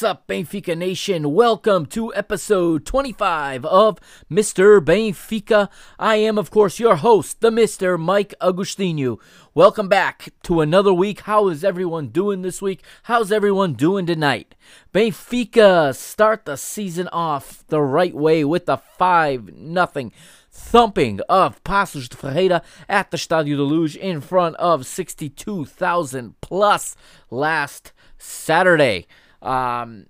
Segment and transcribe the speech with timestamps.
[0.00, 1.34] What's up, Benfica Nation?
[1.34, 3.98] Welcome to episode 25 of
[4.30, 4.82] Mr.
[4.82, 5.68] Benfica.
[5.98, 8.00] I am, of course, your host, the Mr.
[8.00, 9.18] Mike Agustinu.
[9.52, 11.20] Welcome back to another week.
[11.20, 12.82] How is everyone doing this week?
[13.02, 14.54] How's everyone doing tonight?
[14.94, 20.12] Benfica start the season off the right way with a 5 nothing
[20.50, 26.96] thumping of Paços de Ferreira at the Stadio de Luz in front of 62,000 plus
[27.30, 29.06] last Saturday.
[29.42, 30.06] Um,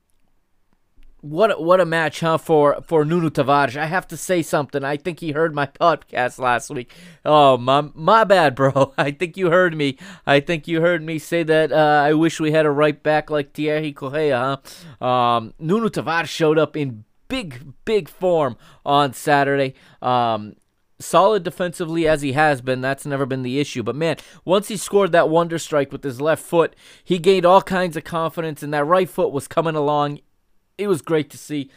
[1.23, 2.39] what what a match, huh?
[2.39, 4.83] For for Nuno Tavares, I have to say something.
[4.83, 6.93] I think he heard my podcast last week.
[7.25, 8.95] Oh my my bad, bro.
[8.99, 9.99] I think you heard me.
[10.27, 11.73] I think you heard me say that.
[11.73, 14.59] Uh, I wish we had a right back like Thierry Correia,
[15.01, 15.07] huh?
[15.07, 19.75] Um, Nuno Tavares showed up in big big form on Saturday.
[20.01, 20.55] Um,
[21.01, 22.81] solid defensively as he has been.
[22.81, 23.83] That's never been the issue.
[23.83, 27.63] But man, once he scored that wonder strike with his left foot, he gained all
[27.63, 30.21] kinds of confidence, and that right foot was coming along.
[30.79, 31.71] It was great to see.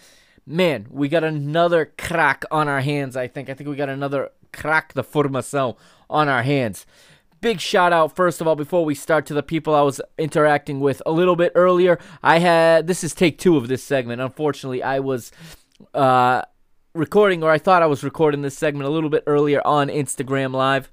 [0.45, 3.50] Man, we got another crack on our hands, I think.
[3.50, 5.78] I think we got another crack the formação
[6.09, 6.85] on our hands.
[7.41, 10.79] Big shout out, first of all, before we start to the people I was interacting
[10.79, 12.00] with a little bit earlier.
[12.22, 14.22] I had, this is take two of this segment.
[14.22, 15.31] Unfortunately, I was,
[15.94, 16.44] uh,
[16.94, 20.54] recording, or I thought I was recording this segment a little bit earlier on Instagram
[20.54, 20.92] Live.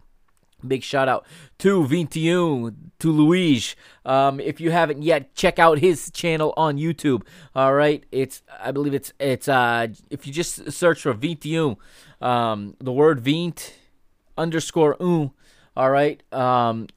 [0.67, 1.27] Big shout out
[1.59, 3.75] to 21, to Luis.
[4.05, 7.23] Um, if you haven't yet, check out his channel on YouTube.
[7.55, 11.77] All right, it's I believe it's it's uh if you just search for 21,
[12.21, 13.55] um, the word 20
[14.37, 15.31] underscore un.
[15.77, 16.89] All right, um,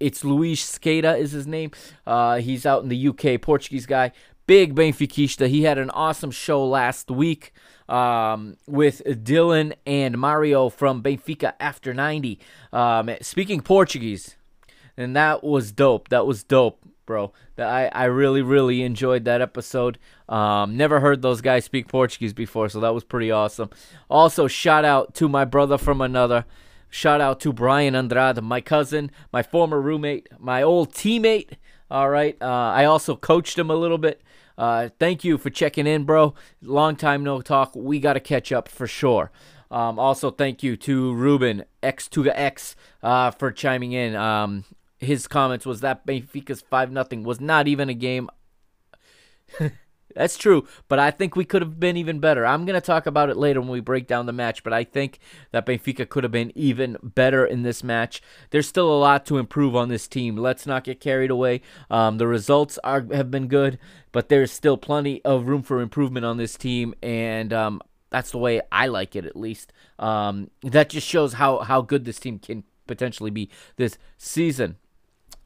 [0.00, 1.70] it's Luis Skeda is his name.
[2.06, 4.12] Uh, he's out in the UK, Portuguese guy.
[4.46, 5.48] Big Benfiquista.
[5.48, 7.52] He had an awesome show last week
[7.88, 12.38] um, with Dylan and Mario from Benfica After 90.
[12.72, 14.36] Um, speaking Portuguese,
[14.96, 16.08] and that was dope.
[16.08, 17.32] That was dope, bro.
[17.56, 19.98] That I, I really, really enjoyed that episode.
[20.28, 23.70] Um, never heard those guys speak Portuguese before, so that was pretty awesome.
[24.10, 26.44] Also, shout out to my brother from another.
[26.90, 31.52] Shout out to Brian Andrade, my cousin, my former roommate, my old teammate.
[31.90, 32.36] All right.
[32.40, 34.22] Uh, I also coached him a little bit.
[34.58, 36.34] Uh, thank you for checking in, bro.
[36.60, 37.74] Long time no talk.
[37.76, 39.30] We got to catch up for sure.
[39.70, 44.16] Um, also, thank you to Ruben X to the X uh, for chiming in.
[44.16, 44.64] Um,
[44.98, 48.28] his comments was that Benfica's five nothing was not even a game.
[50.18, 52.44] That's true, but I think we could have been even better.
[52.44, 54.82] I'm going to talk about it later when we break down the match, but I
[54.82, 55.20] think
[55.52, 58.20] that Benfica could have been even better in this match.
[58.50, 60.36] There's still a lot to improve on this team.
[60.36, 61.60] Let's not get carried away.
[61.88, 63.78] Um, the results are have been good,
[64.10, 67.80] but there's still plenty of room for improvement on this team, and um,
[68.10, 69.72] that's the way I like it, at least.
[70.00, 74.78] Um, that just shows how how good this team can potentially be this season.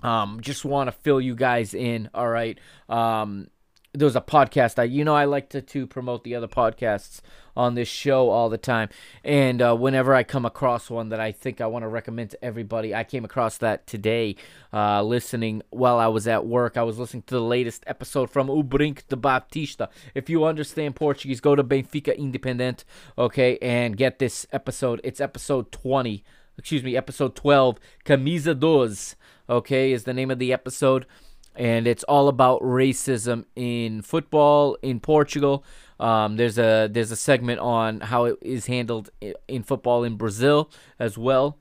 [0.03, 2.09] Um, just want to fill you guys in.
[2.15, 2.59] All right.
[2.89, 3.49] Um,
[3.95, 7.21] there was a podcast I you know I like to, to promote the other podcasts
[7.55, 8.89] on this show all the time.
[9.23, 12.43] And uh, whenever I come across one that I think I want to recommend to
[12.43, 14.37] everybody I came across that today
[14.73, 16.79] uh, listening while I was at work.
[16.79, 19.91] I was listening to the latest episode from O Brinco de Baptista.
[20.15, 22.85] If you understand Portuguese go to Benfica Independent
[23.19, 25.01] okay and get this episode.
[25.05, 26.25] It's episode 20
[26.59, 29.17] excuse me, episode 12, Camisa dos,
[29.49, 31.07] okay, is the name of the episode.
[31.55, 35.65] And it's all about racism in football in Portugal.
[36.01, 39.11] Um, there's a there's a segment on how it is handled
[39.47, 41.59] in football in Brazil as well.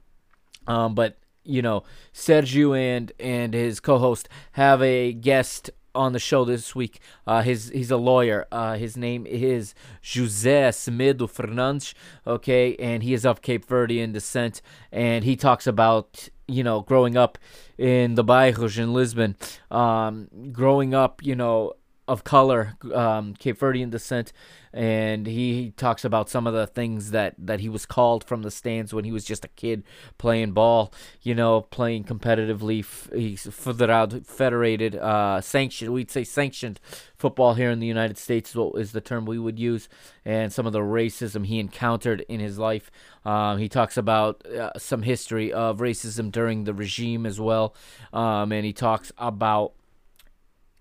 [0.68, 1.84] Um, but you know,
[2.14, 7.00] Sergio and and his co-host have a guest on the show this week.
[7.26, 8.48] Uh, his he's a lawyer.
[8.52, 9.74] Uh, his name is
[10.04, 11.94] José Semedo Fernandes.
[12.26, 14.62] Okay, and he is of Cape Verdean descent,
[14.92, 17.38] and he talks about you know growing up
[17.78, 19.36] in the bairros in Lisbon,
[19.70, 21.74] um, growing up you know
[22.08, 24.34] of color, um, Cape Verdean descent,
[24.74, 28.52] and he talks about some of the things that, that he was called from the
[28.52, 29.84] stands when he was just a kid
[30.18, 32.86] playing ball, you know, playing competitively.
[33.14, 36.80] He's federado, federated, uh, sanctioned, we'd say sanctioned
[37.18, 39.88] football here in the United States is the term we would use,
[40.26, 42.90] and some of the racism he encountered in his life.
[43.24, 47.76] Um, he talks about uh, some history of racism during the regime as well,
[48.12, 49.74] um, and he talks about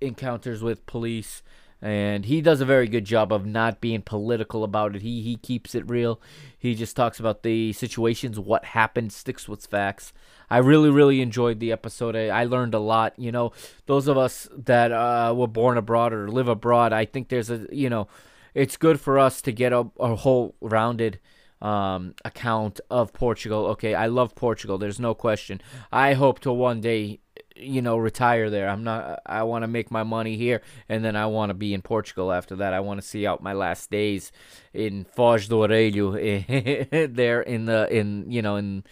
[0.01, 1.43] encounters with police
[1.83, 5.03] and he does a very good job of not being political about it.
[5.03, 6.21] He he keeps it real.
[6.59, 10.13] He just talks about the situations, what happened, sticks with facts.
[10.51, 12.17] I really really enjoyed the episode.
[12.17, 13.19] I, I learned a lot.
[13.19, 13.53] You know,
[13.87, 17.67] those of us that uh, were born abroad or live abroad, I think there's a
[17.73, 18.09] you know,
[18.55, 21.19] it's good for us to get a, a whole rounded
[21.63, 23.67] um, account of Portugal.
[23.69, 24.77] Okay, I love Portugal.
[24.77, 25.63] There's no question.
[25.91, 27.21] I hope to one day
[27.61, 28.69] you know retire there.
[28.69, 29.21] I'm not.
[29.27, 32.33] I want to make my money here, and then I want to be in Portugal
[32.33, 32.73] after that.
[32.73, 34.33] I want to see out my last days
[34.73, 38.85] in Foz do Arelho, there in the in you know in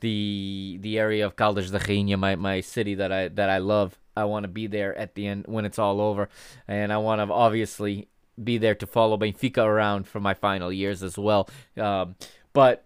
[0.00, 3.98] the the area of Caldas da Rainha, my my city that I that I love.
[4.16, 6.28] I want to be there at the end when it's all over,
[6.66, 8.08] and I want to obviously
[8.42, 11.48] be there to follow Benfica around for my final years as well.
[11.76, 12.16] Um,
[12.52, 12.84] but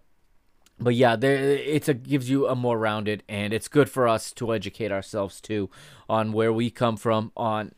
[0.79, 4.31] but yeah, there it's a gives you a more rounded, and it's good for us
[4.33, 5.69] to educate ourselves too
[6.09, 7.31] on where we come from.
[7.37, 7.71] On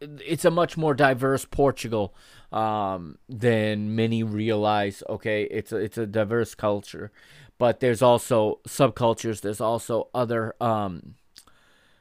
[0.00, 2.14] it's a much more diverse Portugal
[2.52, 5.02] um, than many realize.
[5.08, 7.10] Okay, it's a, it's a diverse culture,
[7.58, 9.40] but there's also subcultures.
[9.40, 11.16] There's also other um,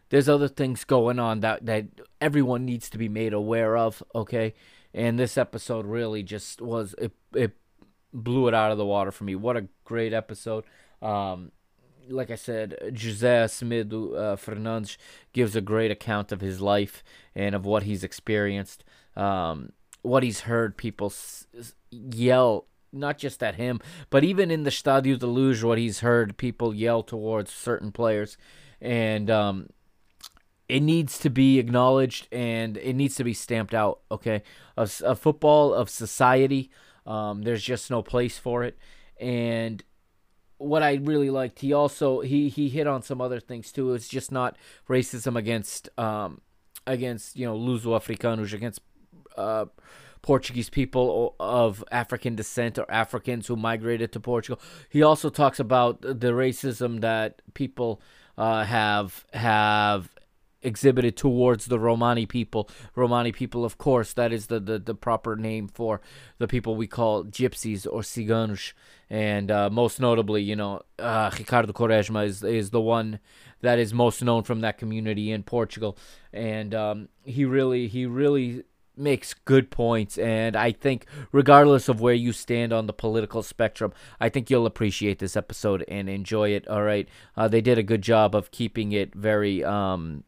[0.09, 1.85] there's other things going on that that
[2.21, 4.03] everyone needs to be made aware of.
[4.13, 4.53] Okay,
[4.93, 7.53] and this episode really just was it it
[8.15, 9.35] blew it out of the water for me.
[9.35, 10.63] What a great episode.
[11.01, 11.51] Um,
[12.07, 14.97] like I said, José Smith uh, Fernandes
[15.33, 17.03] gives a great account of his life
[17.35, 18.83] and of what he's experienced,
[19.15, 19.71] um,
[20.01, 21.47] what he's heard people s-
[21.91, 23.79] yell, not just at him,
[24.09, 28.37] but even in the Stadio de Luz, what he's heard people yell towards certain players.
[28.79, 29.69] And um,
[30.69, 34.43] it needs to be acknowledged and it needs to be stamped out, okay?
[34.77, 36.69] Of, of football, of society,
[37.05, 38.77] um, there's just no place for it.
[39.19, 39.83] And
[40.57, 43.93] what I really liked, he also he he hit on some other things too.
[43.93, 44.57] It's just not
[44.89, 46.41] racism against um
[46.87, 48.81] against you know Luso-Africanos against
[49.37, 49.65] uh
[50.21, 54.59] Portuguese people of African descent or Africans who migrated to Portugal.
[54.89, 58.01] He also talks about the racism that people
[58.35, 60.09] uh, have have
[60.65, 62.69] exhibited towards the Romani people.
[62.95, 66.01] Romani people, of course, that is the, the, the proper name for
[66.37, 68.73] the people we call gypsies or ciganos.
[69.09, 73.19] And uh, most notably, you know, uh, Ricardo Quaresma is, is the one
[73.61, 75.97] that is most known from that community in Portugal.
[76.33, 78.63] And um, he really, he really
[78.97, 83.93] makes good points and I think regardless of where you stand on the political spectrum,
[84.19, 86.67] I think you'll appreciate this episode and enjoy it.
[86.67, 87.07] All right.
[87.35, 90.23] Uh, they did a good job of keeping it very um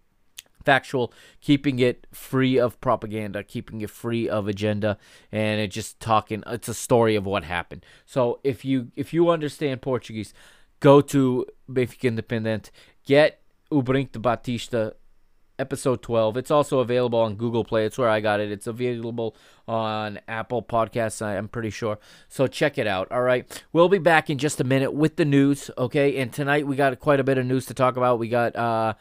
[0.68, 4.98] factual, keeping it free of propaganda, keeping it free of agenda,
[5.32, 6.44] and it just talking.
[6.46, 7.86] It's a story of what happened.
[8.06, 10.34] So if you if you understand Portuguese,
[10.82, 12.70] go to Benfica Independent,
[13.06, 13.40] get
[13.72, 14.92] O de Batista
[15.58, 16.36] episode 12.
[16.36, 17.86] It's also available on Google Play.
[17.86, 18.52] It's where I got it.
[18.52, 21.98] It's available on Apple Podcasts, I'm pretty sure.
[22.28, 23.10] So check it out.
[23.12, 23.64] All right.
[23.72, 26.18] We'll be back in just a minute with the news, okay?
[26.18, 28.20] And tonight we got quite a bit of news to talk about.
[28.20, 28.94] We got uh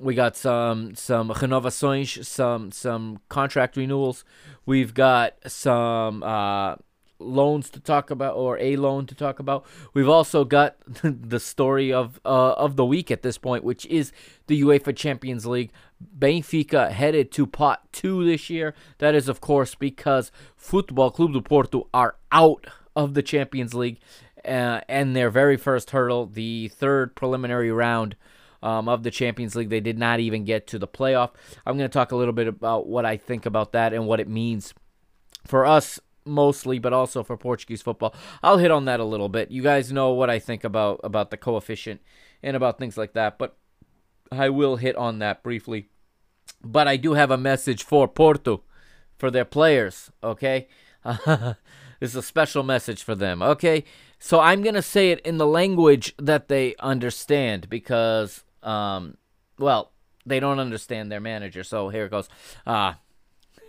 [0.00, 4.24] we got some some renovações, some some contract renewals.
[4.64, 6.76] We've got some uh,
[7.18, 9.66] loans to talk about, or a loan to talk about.
[9.94, 14.12] We've also got the story of uh, of the week at this point, which is
[14.46, 15.70] the UEFA Champions League.
[16.18, 18.74] Benfica headed to pot two this year.
[18.98, 24.00] That is, of course, because Futebol Clube do Porto are out of the Champions League,
[24.44, 28.16] uh, and their very first hurdle, the third preliminary round
[28.62, 29.70] um, of the Champions League.
[29.70, 31.30] They did not even get to the playoff.
[31.66, 34.20] I'm going to talk a little bit about what I think about that and what
[34.20, 34.74] it means
[35.46, 38.14] for us mostly, but also for Portuguese football.
[38.42, 39.50] I'll hit on that a little bit.
[39.50, 42.00] You guys know what I think about about the coefficient
[42.42, 43.56] and about things like that, but
[44.30, 45.88] I will hit on that briefly.
[46.62, 48.62] But I do have a message for Porto,
[49.16, 50.10] for their players.
[50.22, 50.68] Okay,
[51.04, 51.56] this
[52.00, 53.42] is a special message for them.
[53.42, 53.84] Okay,
[54.18, 59.16] so I'm gonna say it in the language that they understand because, um,
[59.58, 59.92] well,
[60.26, 61.64] they don't understand their manager.
[61.64, 62.28] So here it goes.
[62.66, 62.98] Ah,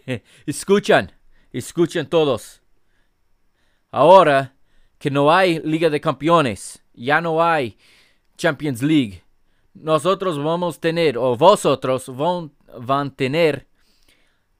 [0.48, 1.12] escuchan,
[1.54, 2.62] escuchan todos.
[3.92, 4.54] Ahora
[4.98, 7.78] que no hay Liga de Campeones, ya no hay
[8.38, 9.24] Champions League.
[9.74, 13.68] Nosotros vamos a tener, o vosotros van, van a tener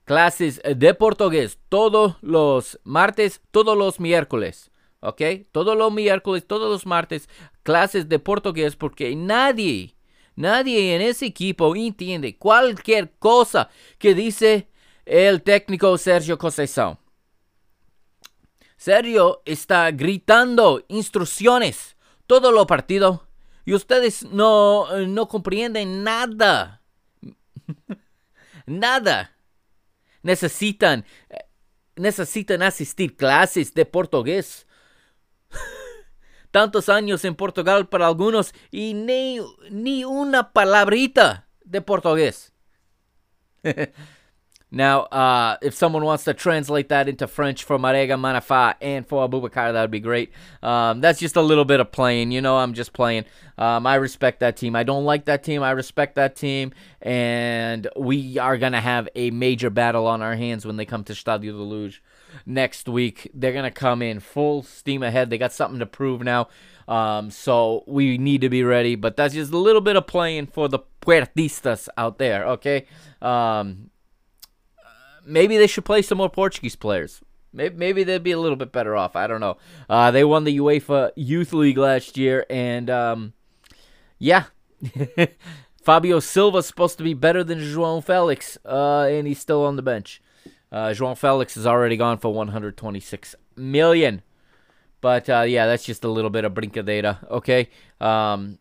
[0.04, 4.70] clases de portugués todos los martes, todos los miércoles.
[5.00, 5.20] ¿Ok?
[5.52, 7.28] Todos los miércoles, todos los martes,
[7.62, 9.94] clases de portugués porque nadie,
[10.36, 14.68] nadie en ese equipo entiende cualquier cosa que dice
[15.04, 16.98] el técnico Sergio Conceição.
[18.76, 23.26] Sergio está gritando instrucciones todo lo partido
[23.64, 26.82] y ustedes no, no comprenden nada.
[28.66, 29.36] nada.
[30.22, 31.04] Necesitan,
[31.96, 34.66] necesitan asistir clases de portugués.
[36.54, 39.40] Tantos años en Portugal para algunos y ni,
[39.72, 42.52] ni una palabrita de portugués.
[44.70, 49.28] Now, uh, if someone wants to translate that into French for Marega Manafa and for
[49.28, 50.30] Abubakar, that would be great.
[50.62, 52.30] Um, that's just a little bit of playing.
[52.30, 53.24] You know, I'm just playing.
[53.58, 54.76] Um, I respect that team.
[54.76, 55.60] I don't like that team.
[55.64, 56.72] I respect that team.
[57.02, 61.02] And we are going to have a major battle on our hands when they come
[61.04, 62.00] to Stadio de Luz
[62.46, 63.30] next week.
[63.34, 65.30] They're going to come in full steam ahead.
[65.30, 66.48] They got something to prove now.
[66.86, 68.94] Um, so we need to be ready.
[68.94, 72.86] But that's just a little bit of playing for the Puertistas out there, okay?
[73.20, 73.90] Um,
[75.24, 77.20] maybe they should play some more Portuguese players.
[77.52, 79.14] Maybe, they'd be a little bit better off.
[79.14, 79.58] I don't know.
[79.88, 83.32] Uh, they won the UEFA Youth League last year, and um,
[84.18, 84.46] yeah,
[85.84, 89.82] Fabio Silva's supposed to be better than João Felix, uh, and he's still on the
[89.82, 90.20] bench.
[90.74, 94.22] Uh, João Felix is already gone for 126 million.
[95.00, 97.20] But uh, yeah, that's just a little bit of Brinca data.
[97.30, 97.68] okay?
[98.00, 98.58] Um,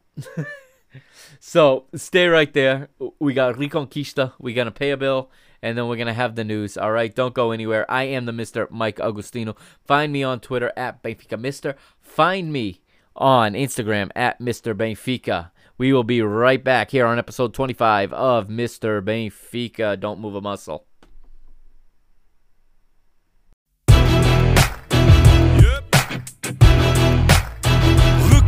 [1.39, 2.89] so stay right there.
[3.17, 4.33] We got Reconquista.
[4.37, 5.31] We're going to pay a bill
[5.63, 6.77] and then we're going to have the news.
[6.77, 7.89] All right, don't go anywhere.
[7.89, 8.69] I am the Mr.
[8.69, 9.57] Mike Agustino.
[9.83, 11.75] Find me on Twitter at Benfica Mister.
[11.99, 12.81] Find me
[13.15, 14.75] on Instagram at Mr.
[14.75, 15.49] Benfica.
[15.79, 19.01] We will be right back here on episode 25 of Mr.
[19.01, 19.99] Benfica.
[19.99, 20.85] Don't move a muscle.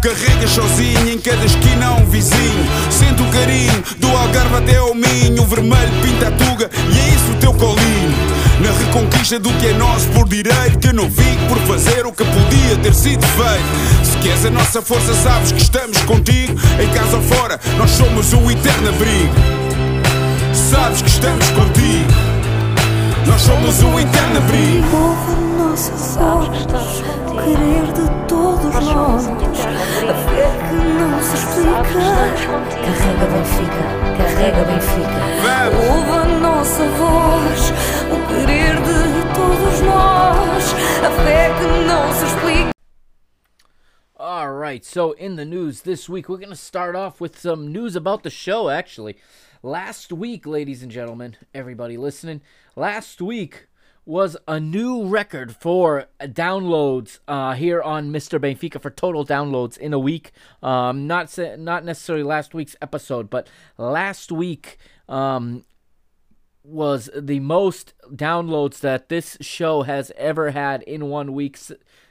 [0.00, 2.66] Carregas sozinho, em cada esquina um vizinho.
[2.90, 7.14] Sente o carinho do Algarve até ao Minho, o vermelho pinta a tuga e é
[7.14, 8.29] isso o teu colinho.
[8.60, 12.24] Na reconquista do que é nosso por direito, que não fico por fazer o que
[12.24, 14.04] podia ter sido feito.
[14.04, 18.32] Se queres a nossa força, sabes que estamos contigo, em casa ou fora, nós somos
[18.32, 19.34] o eterno abrigo.
[20.52, 22.12] Sabes que estamos contigo,
[23.26, 24.86] nós somos o eterno abrigo.
[24.96, 25.92] Ouve a nossa
[27.26, 29.28] o querer de todos nós.
[29.28, 31.80] A fé que não se explica.
[32.80, 33.84] Carrega Benfica,
[34.18, 35.18] carrega Benfica.
[35.92, 37.59] Ouve a nossa voz,
[44.70, 47.96] right, so in the news this week, we're going to start off with some news
[47.96, 49.16] about the show, actually.
[49.64, 52.40] Last week, ladies and gentlemen, everybody listening,
[52.76, 53.66] last week
[54.06, 58.38] was a new record for downloads uh, here on Mr.
[58.38, 60.30] Benfica for total downloads in a week.
[60.62, 65.64] Um, not not necessarily last week's episode, but last week um,
[66.62, 71.58] was the most downloads that this show has ever had in one week,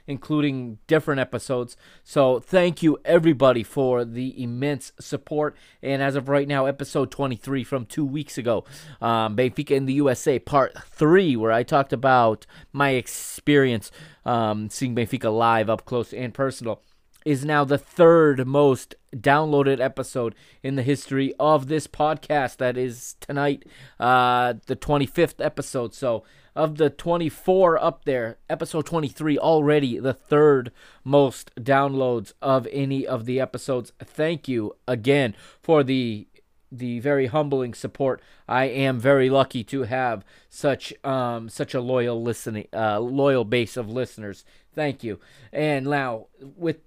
[0.06, 1.76] including different episodes.
[2.02, 5.56] So thank you everybody for the immense support.
[5.82, 8.64] And as of right now, episode 23 from two weeks ago,
[9.00, 13.92] um, Benfica in the USA, part three, where I talked about my experience
[14.24, 16.82] um, seeing Benfica live up close and personal
[17.24, 22.58] is now the third most downloaded episode in the history of this podcast.
[22.58, 23.64] That is tonight,
[23.98, 25.94] uh, the 25th episode.
[25.94, 26.24] So
[26.54, 30.72] of the 24 up there, episode 23 already the third
[31.04, 33.92] most downloads of any of the episodes.
[34.02, 36.26] Thank you again for the
[36.72, 38.22] the very humbling support.
[38.48, 43.76] I am very lucky to have such um such a loyal listening uh loyal base
[43.76, 44.44] of listeners.
[44.72, 45.18] Thank you.
[45.52, 46.78] And now with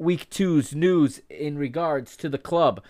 [0.00, 2.82] week two's news in regards to the club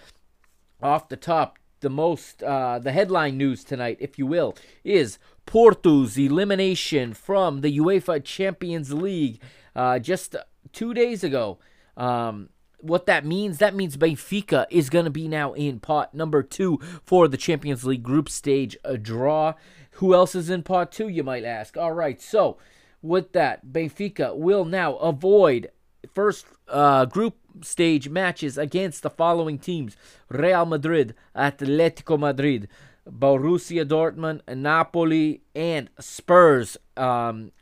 [0.80, 6.18] off the top the most uh, the headline news tonight, if you will, is Porto's
[6.18, 9.40] elimination from the UEFA Champions League
[9.74, 10.36] uh, just
[10.72, 11.58] two days ago.
[11.96, 16.42] Um, what that means, that means Benfica is going to be now in pot number
[16.42, 19.54] two for the Champions League group stage a draw.
[19.92, 21.76] Who else is in pot two, you might ask?
[21.76, 22.58] All right, so
[23.02, 25.70] with that, Benfica will now avoid
[26.14, 29.96] first uh, group stage matches against the following teams
[30.28, 32.68] Real Madrid, Atletico Madrid,
[33.08, 36.76] Borussia Dortmund, Napoli, and Spurs.
[36.96, 37.52] Um,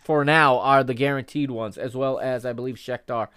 [0.00, 3.28] for now, are the guaranteed ones, as well as I believe Shakhtar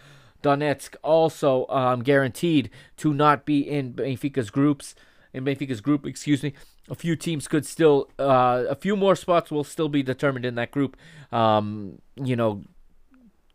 [0.43, 4.95] Donetsk also um, guaranteed to not be in Benfica's groups.
[5.33, 6.53] In Benfica's group, excuse me.
[6.89, 10.55] A few teams could still, uh, a few more spots will still be determined in
[10.55, 10.97] that group.
[11.31, 12.63] Um, you know,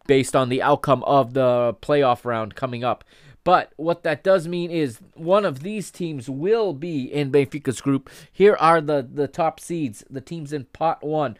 [0.07, 3.05] based on the outcome of the playoff round coming up.
[3.45, 8.09] But what that does mean is one of these teams will be in Benfica's group.
[8.33, 11.37] Here are the, the top seeds, the teams in pot one.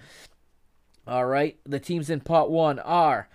[1.07, 3.29] All right, the teams in pot one are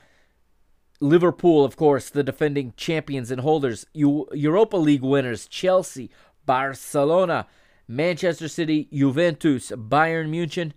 [1.00, 6.12] Liverpool, of course, the defending champions and holders, U- Europa League winners, Chelsea,
[6.46, 7.48] Barcelona,
[7.88, 10.74] Manchester City, Juventus, Bayern Munich,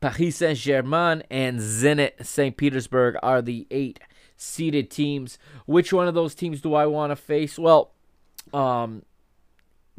[0.00, 2.56] Paris Saint Germain, and Zenit St.
[2.56, 4.00] Petersburg are the eight
[4.36, 5.38] seeded teams.
[5.66, 7.58] Which one of those teams do I want to face?
[7.58, 7.92] Well,
[8.54, 9.02] um,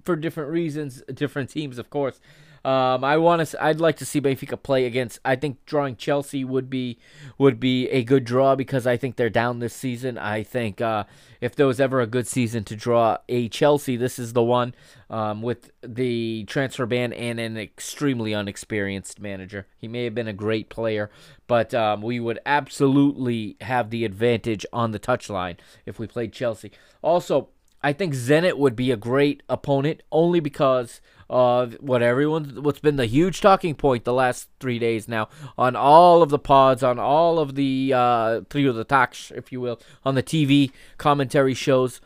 [0.04, 2.20] for different reasons, different teams, of course.
[2.64, 3.64] Um, I want to.
[3.64, 5.20] I'd like to see Benfica play against.
[5.26, 7.00] I think drawing Chelsea would be
[7.40, 10.18] would be a good draw because I think they're down this season.
[10.20, 11.06] I think uh,
[11.40, 14.76] if there was ever a good season to draw a Chelsea, this is the one.
[15.10, 20.34] Um, with the transfer ban and an extremely unexperienced manager, he may have been a
[20.34, 21.12] great player,
[21.48, 26.72] but um, we would absolutely have the advantage on the touchline if we played Chelsea.
[27.02, 27.50] Also,
[27.84, 32.98] I think Zenit would be a great opponent only because of what everyone what's been
[32.98, 37.00] the huge talking point the last three days now on all of the pods, on
[37.00, 42.02] all of the uh, trio the talks, if you will, on the TV commentary shows,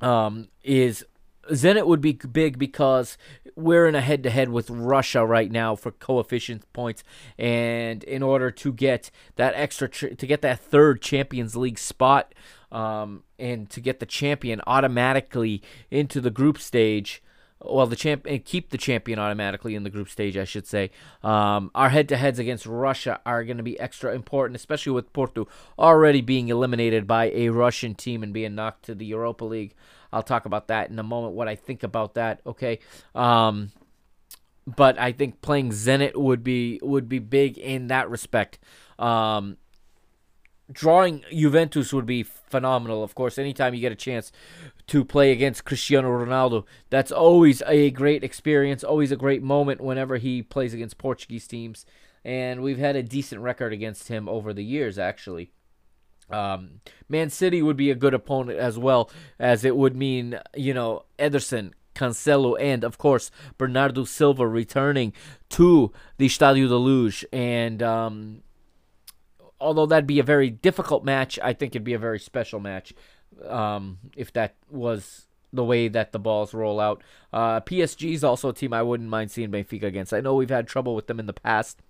[0.00, 1.04] um, is
[1.50, 3.18] Zenit would be big because
[3.56, 7.02] we're in a head to head with Russia right now for coefficient points,
[7.38, 12.36] and in order to get that extra tr- to get that third Champions League spot,
[12.70, 17.20] um, and to get the champion automatically into the group stage,
[17.60, 20.90] well, the champ keep the champion automatically in the group stage, I should say.
[21.22, 26.20] Um, our head-to-heads against Russia are going to be extra important, especially with Porto already
[26.20, 29.74] being eliminated by a Russian team and being knocked to the Europa League.
[30.12, 31.34] I'll talk about that in a moment.
[31.34, 32.78] What I think about that, okay?
[33.14, 33.72] Um,
[34.66, 38.58] but I think playing Zenit would be would be big in that respect.
[38.98, 39.56] Um,
[40.70, 43.02] drawing Juventus would be phenomenal.
[43.02, 44.32] Of course, anytime you get a chance
[44.88, 50.16] to play against Cristiano Ronaldo, that's always a great experience, always a great moment whenever
[50.16, 51.86] he plays against Portuguese teams.
[52.24, 55.52] And we've had a decent record against him over the years, actually.
[56.30, 60.74] Um, Man City would be a good opponent as well, as it would mean, you
[60.74, 65.12] know, Ederson, Cancelo, and of course Bernardo Silva returning
[65.50, 67.24] to the Stadio da Luz.
[67.32, 68.42] And um,
[69.60, 72.92] although that'd be a very difficult match, I think it'd be a very special match
[73.46, 77.02] um, if that was the way that the balls roll out.
[77.32, 80.12] Uh, PSG is also a team I wouldn't mind seeing Benfica against.
[80.12, 81.80] I know we've had trouble with them in the past.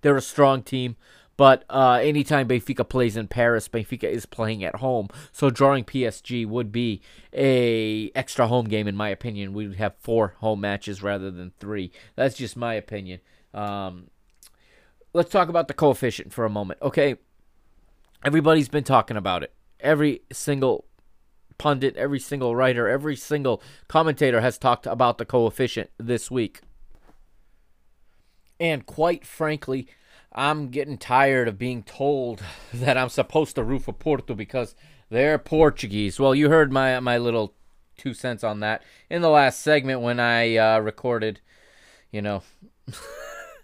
[0.00, 0.96] They're a strong team,
[1.36, 5.08] but uh, anytime Benfica plays in Paris, Benfica is playing at home.
[5.32, 7.00] So drawing PSG would be
[7.32, 9.52] a extra home game, in my opinion.
[9.52, 11.92] We'd have four home matches rather than three.
[12.14, 13.20] That's just my opinion.
[13.54, 14.10] Um,
[15.12, 17.16] let's talk about the coefficient for a moment, okay?
[18.24, 19.52] Everybody's been talking about it.
[19.80, 20.84] Every single
[21.58, 26.60] pundit, every single writer, every single commentator has talked about the coefficient this week.
[28.58, 29.88] And quite frankly,
[30.32, 32.42] I'm getting tired of being told
[32.74, 34.74] that I'm supposed to root for Porto because
[35.08, 36.20] they're Portuguese.
[36.20, 37.54] Well, you heard my my little
[37.96, 41.40] two cents on that in the last segment when I uh, recorded,
[42.10, 42.42] you know,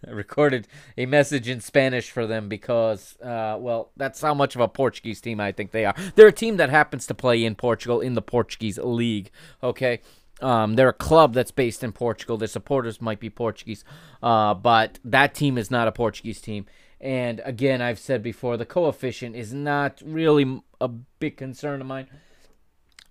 [0.15, 4.69] recorded a message in Spanish for them because, uh, well, that's how much of a
[4.69, 5.95] Portuguese team I think they are.
[6.15, 9.31] They're a team that happens to play in Portugal in the Portuguese league.
[9.63, 10.01] Okay.
[10.43, 12.37] Um, they're a club that's based in Portugal.
[12.37, 13.85] Their supporters might be Portuguese,
[14.23, 16.67] uh, but that team is not a Portuguese team.
[17.01, 22.09] And again, I've said before, the coefficient is not really a big concern of mine.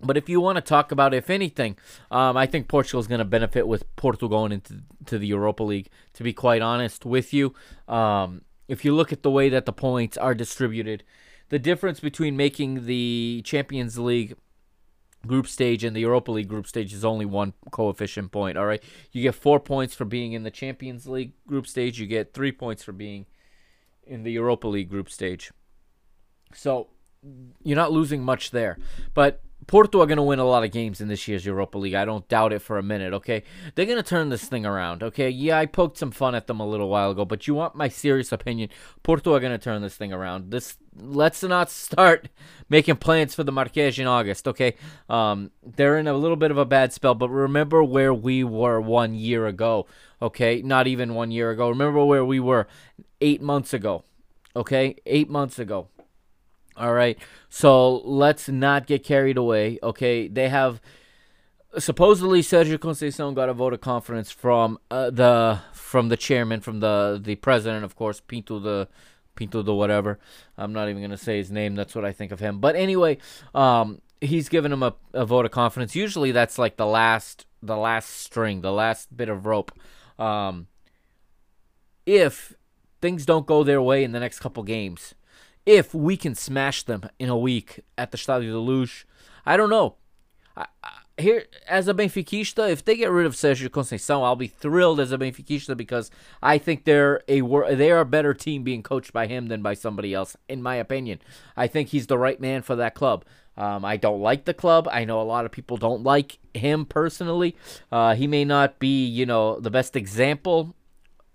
[0.01, 1.77] But if you want to talk about, if anything,
[2.11, 5.63] um, I think Portugal is going to benefit with Portugal going into to the Europa
[5.63, 5.89] League.
[6.13, 7.53] To be quite honest with you,
[7.87, 11.03] um, if you look at the way that the points are distributed,
[11.49, 14.35] the difference between making the Champions League
[15.25, 18.57] group stage and the Europa League group stage is only one coefficient point.
[18.57, 21.99] All right, you get four points for being in the Champions League group stage.
[21.99, 23.25] You get three points for being
[24.05, 25.51] in the Europa League group stage.
[26.53, 26.89] So
[27.63, 28.77] you're not losing much there,
[29.13, 31.95] but Porto are going to win a lot of games in this year's Europa League.
[31.95, 33.43] I don't doubt it for a minute, okay?
[33.73, 35.29] They're going to turn this thing around, okay?
[35.29, 37.87] Yeah, I poked some fun at them a little while ago, but you want my
[37.87, 38.69] serious opinion.
[39.03, 40.51] Porto are going to turn this thing around.
[40.51, 42.29] This let's not start
[42.69, 44.75] making plans for the Marquês in August, okay?
[45.09, 48.79] Um, they're in a little bit of a bad spell, but remember where we were
[48.79, 49.87] one year ago,
[50.21, 50.61] okay?
[50.61, 51.69] Not even one year ago.
[51.69, 52.67] Remember where we were
[53.21, 54.03] 8 months ago.
[54.55, 54.95] Okay?
[55.05, 55.89] 8 months ago.
[56.77, 57.17] All right.
[57.49, 59.79] So let's not get carried away.
[59.81, 60.27] Okay.
[60.27, 60.81] They have
[61.77, 66.79] supposedly Sergio Conceição got a vote of confidence from uh, the from the chairman, from
[66.79, 68.87] the the president, of course, Pinto the
[69.35, 70.19] Pinto the whatever.
[70.57, 71.75] I'm not even gonna say his name.
[71.75, 72.59] That's what I think of him.
[72.59, 73.17] But anyway,
[73.53, 75.95] um, he's given him a, a vote of confidence.
[75.95, 79.71] Usually that's like the last the last string, the last bit of rope.
[80.19, 80.67] Um,
[82.05, 82.53] if
[83.01, 85.13] things don't go their way in the next couple games
[85.65, 89.05] if we can smash them in a week at the Stadio de Luz.
[89.45, 89.95] I don't know.
[90.55, 94.47] I, I, here, as a Benfiquista, if they get rid of Sergio Conceição, I'll be
[94.47, 96.11] thrilled as a Benfiquista because
[96.43, 97.41] I think they're a
[97.75, 100.75] they are a better team being coached by him than by somebody else, in my
[100.75, 101.19] opinion.
[101.55, 103.23] I think he's the right man for that club.
[103.57, 104.89] Um, I don't like the club.
[104.91, 107.55] I know a lot of people don't like him personally.
[107.89, 110.75] Uh, he may not be, you know, the best example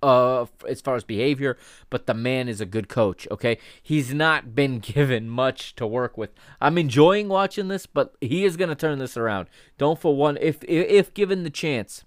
[0.03, 1.57] uh, as far as behavior,
[1.89, 3.27] but the man is a good coach.
[3.31, 6.31] Okay, he's not been given much to work with.
[6.61, 9.49] I'm enjoying watching this, but he is going to turn this around.
[9.79, 12.05] Don't for one, if if, given the chance.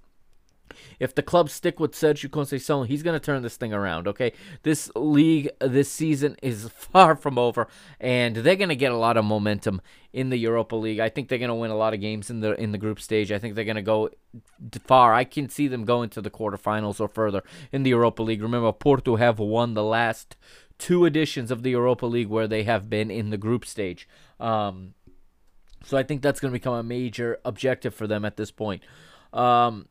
[1.00, 4.34] If the club stick with Sergio Conceição, he's going to turn this thing around, okay?
[4.64, 7.68] This league this season is far from over,
[8.00, 9.82] and they're going to get a lot of momentum
[10.12, 11.00] in the Europa League.
[11.00, 13.00] I think they're going to win a lot of games in the in the group
[13.00, 13.32] stage.
[13.32, 14.10] I think they're going to go
[14.86, 15.14] far.
[15.14, 18.42] I can see them going to the quarterfinals or further in the Europa League.
[18.42, 20.36] Remember, Porto have won the last
[20.78, 24.08] two editions of the Europa League where they have been in the group stage.
[24.40, 24.94] Um,
[25.84, 28.84] so I think that's going to become a major objective for them at this point.
[29.32, 29.88] Um,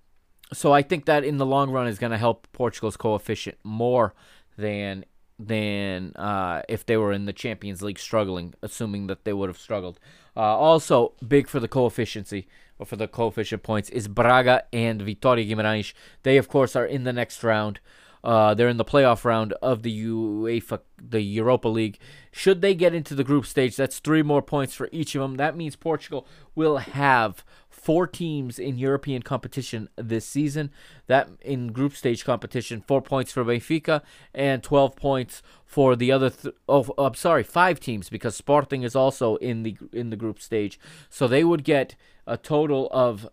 [0.52, 4.14] so I think that in the long run is going to help Portugal's coefficient more
[4.56, 5.04] than
[5.38, 9.58] than uh, if they were in the Champions League struggling, assuming that they would have
[9.58, 9.98] struggled.
[10.36, 12.46] Uh, also, big for the coefficiency
[12.78, 15.92] or for the coefficient points is Braga and Vitória Guimarães.
[16.22, 17.80] They, of course, are in the next round.
[18.24, 21.98] Uh, they're in the playoff round of the UEFA, the Europa League.
[22.30, 25.36] Should they get into the group stage, that's three more points for each of them.
[25.36, 27.44] That means Portugal will have
[27.82, 30.70] four teams in European competition this season.
[31.08, 36.30] That in group stage competition, four points for Benfica and 12 points for the other.
[36.30, 40.40] Th- oh, I'm sorry, five teams because Sporting is also in the in the group
[40.40, 40.78] stage.
[41.10, 43.28] So they would get a total of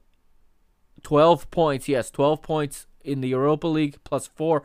[1.04, 1.88] 12 points.
[1.88, 4.64] Yes, 12 points in the Europa League plus four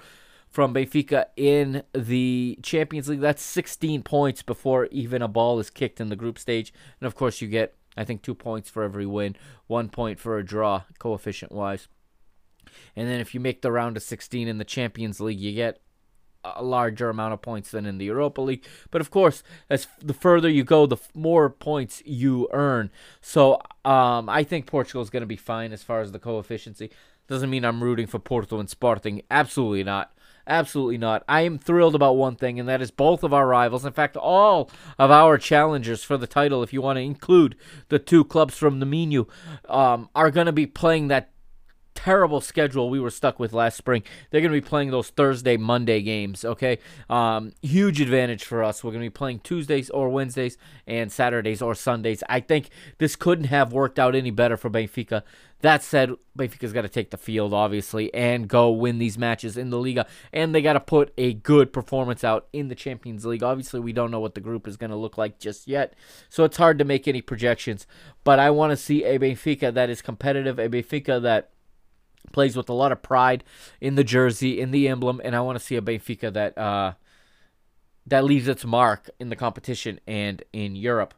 [0.49, 3.21] from Benfica in the Champions League.
[3.21, 6.73] That's 16 points before even a ball is kicked in the group stage.
[7.01, 10.39] And of course, you get I think two points for every win, one point for
[10.39, 11.89] a draw, coefficient wise.
[12.97, 15.81] And then if you make the round of 16 in the Champions League, you get
[16.45, 18.65] a larger amount of points than in the Europa League.
[18.91, 22.91] But of course, as the further you go, the more points you earn.
[23.21, 26.91] So um, I think Portugal is going to be fine as far as the coefficiency.
[27.27, 29.23] Doesn't mean I'm rooting for Porto and Sporting.
[29.31, 30.13] Absolutely not.
[30.47, 31.25] Absolutely not.
[31.27, 34.17] I am thrilled about one thing, and that is both of our rivals, in fact,
[34.17, 37.57] all of our challengers for the title, if you want to include
[37.89, 39.27] the two clubs from the Minho,
[39.69, 41.31] um, are going to be playing that
[41.95, 44.03] terrible schedule we were stuck with last spring.
[44.31, 46.45] They're going to be playing those Thursday, Monday games.
[46.45, 46.79] Okay,
[47.09, 48.85] um, huge advantage for us.
[48.85, 52.23] We're going to be playing Tuesdays or Wednesdays and Saturdays or Sundays.
[52.29, 55.23] I think this couldn't have worked out any better for Benfica.
[55.65, 59.71] That said, Benfica's got to take the field, obviously, and go win these matches in
[59.71, 60.07] the Liga.
[60.31, 63.43] And they got to put a good performance out in the Champions League.
[63.43, 65.95] Obviously, we don't know what the group is going to look like just yet,
[66.29, 67.87] so it's hard to make any projections.
[68.25, 71.49] But I want to see a Benfica that is competitive, a Benfica that
[72.31, 73.43] plays with a lot of pride
[73.81, 76.93] in the jersey, in the emblem, and I want to see a Benfica that uh,
[78.07, 81.15] that leaves its mark in the competition and in Europe.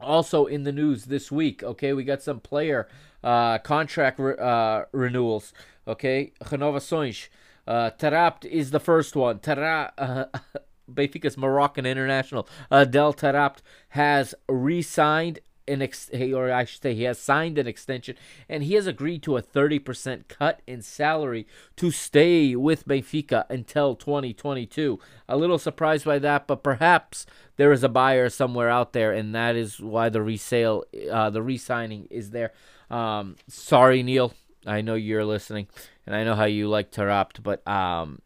[0.00, 2.88] Also in the news this week, okay, we got some player
[3.22, 5.52] uh, contract re- uh, renewals.
[5.86, 7.28] Okay, renovações.
[7.66, 9.38] Uh, Taarabt is the first one.
[9.38, 10.24] Tara, uh,
[10.90, 13.58] Benfica's Moroccan international Adel Taarabt
[13.90, 18.16] has re-signed an ex- or I should say he has signed an extension
[18.48, 21.46] and he has agreed to a 30% cut in salary
[21.76, 24.98] to stay with Benfica until 2022.
[25.28, 29.34] A little surprised by that, but perhaps there is a buyer somewhere out there and
[29.34, 32.52] that is why the resale uh, the re-signing is there.
[32.90, 34.34] Um, sorry Neil,
[34.66, 35.68] I know you're listening
[36.06, 38.20] and I know how you like Taarabt, but um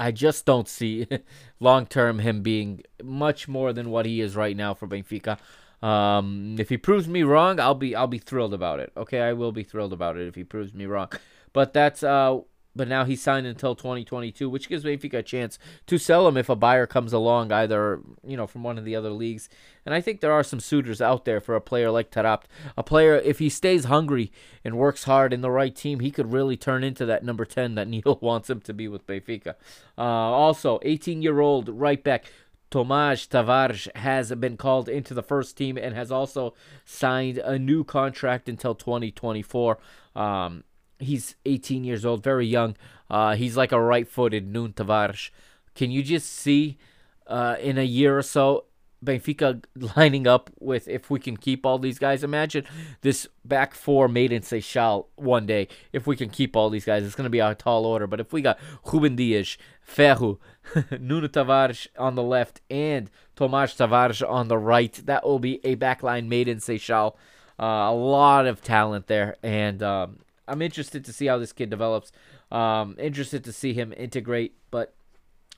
[0.00, 1.06] I just don't see
[1.60, 5.38] long term him being much more than what he is right now for Benfica.
[5.82, 8.92] Um, if he proves me wrong, I'll be I'll be thrilled about it.
[8.96, 11.08] Okay, I will be thrilled about it if he proves me wrong.
[11.52, 12.40] But that's uh
[12.76, 16.48] but now he's signed until 2022, which gives Benfica a chance to sell him if
[16.48, 19.48] a buyer comes along, either you know from one of the other leagues.
[19.84, 22.42] And I think there are some suitors out there for a player like Taarabt.
[22.76, 24.30] A player, if he stays hungry
[24.64, 27.74] and works hard in the right team, he could really turn into that number 10
[27.74, 29.54] that Neil wants him to be with Benfica.
[29.98, 32.26] Uh, also, 18-year-old right back
[32.70, 36.54] Tomás Tavares has been called into the first team and has also
[36.84, 39.78] signed a new contract until 2024.
[40.14, 40.64] Um,
[40.98, 42.76] he's 18 years old, very young.
[43.08, 45.30] Uh, he's like a right-footed Nuno Tavares.
[45.74, 46.78] Can you just see
[47.26, 48.66] uh, in a year or so
[49.04, 49.62] Benfica
[49.96, 52.22] lining up with if we can keep all these guys.
[52.22, 52.64] Imagine
[53.00, 55.68] this back four made in Seixal one day.
[55.92, 58.06] If we can keep all these guys, it's going to be a tall order.
[58.06, 58.58] But if we got
[58.92, 60.38] Ruben Dias, Ferro,
[60.98, 65.76] Nuno Tavares on the left, and Tomás Tavares on the right, that will be a
[65.76, 67.14] backline made in Seixal.
[67.58, 71.68] Uh, a lot of talent there, and um, I'm interested to see how this kid
[71.68, 72.10] develops.
[72.50, 74.94] Um, interested to see him integrate, but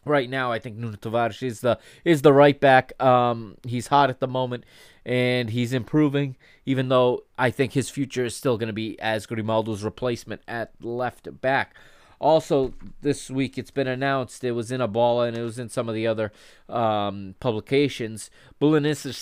[0.04, 3.00] right now I think Nuno Tavares is the is the right back.
[3.02, 4.64] Um, he's hot at the moment
[5.04, 6.36] and he's improving.
[6.64, 10.72] Even though I think his future is still going to be as Grimaldo's replacement at
[10.80, 11.74] left back.
[12.20, 15.68] Also, this week it's been announced it was in A Bola and it was in
[15.68, 16.30] some of the other
[16.68, 18.30] um, publications.
[18.60, 19.16] Belenenses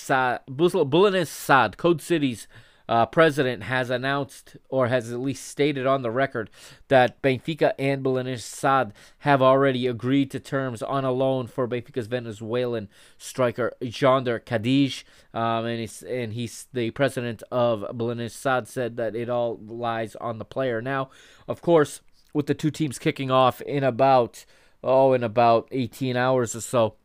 [1.27, 2.47] SAD, Code Cities
[2.91, 6.51] uh, president has announced or has at least stated on the record
[6.89, 12.09] that Benfica and Belenenses SAD have already agreed to terms on a loan for Benfica's
[12.09, 15.05] Venezuelan striker Jhonder Cadiz.
[15.33, 20.17] Um, and he's and he's the president of Belenenses SAD said that it all lies
[20.17, 20.83] on the player.
[20.83, 21.11] Now,
[21.47, 22.01] of course,
[22.35, 24.45] with the two teams kicking off in about
[24.83, 26.97] oh in about 18 hours or so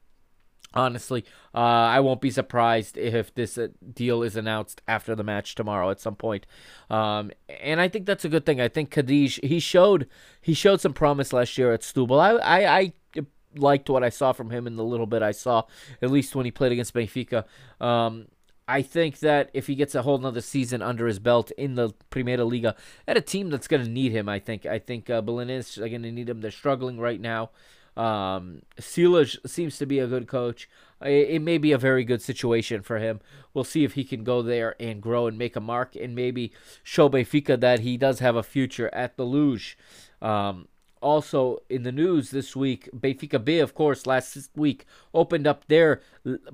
[0.75, 5.55] Honestly, uh, I won't be surprised if this uh, deal is announced after the match
[5.55, 6.45] tomorrow at some point.
[6.89, 8.59] Um, and I think that's a good thing.
[8.59, 10.07] I think Cadiz he showed
[10.41, 12.19] he showed some promise last year at Setúbal.
[12.19, 12.93] I, I, I
[13.55, 15.63] liked what I saw from him in the little bit I saw,
[16.01, 17.45] at least when he played against Benfica.
[17.79, 18.27] Um,
[18.67, 21.91] I think that if he gets a whole another season under his belt in the
[22.09, 22.75] Primeira Liga
[23.07, 26.01] at a team that's going to need him, I think I think uh, is going
[26.01, 26.41] to need him.
[26.41, 27.51] They're struggling right now.
[27.97, 30.69] Um, Silas seems to be a good coach.
[31.01, 33.21] It, it, may be a very good situation for him.
[33.53, 36.51] We'll see if he can go there and grow and make a mark and maybe
[36.83, 39.75] show Benfica that he does have a future at the Luz.
[40.21, 40.67] Um,
[41.01, 46.01] also in the news this week, Benfica B, of course, last week opened up their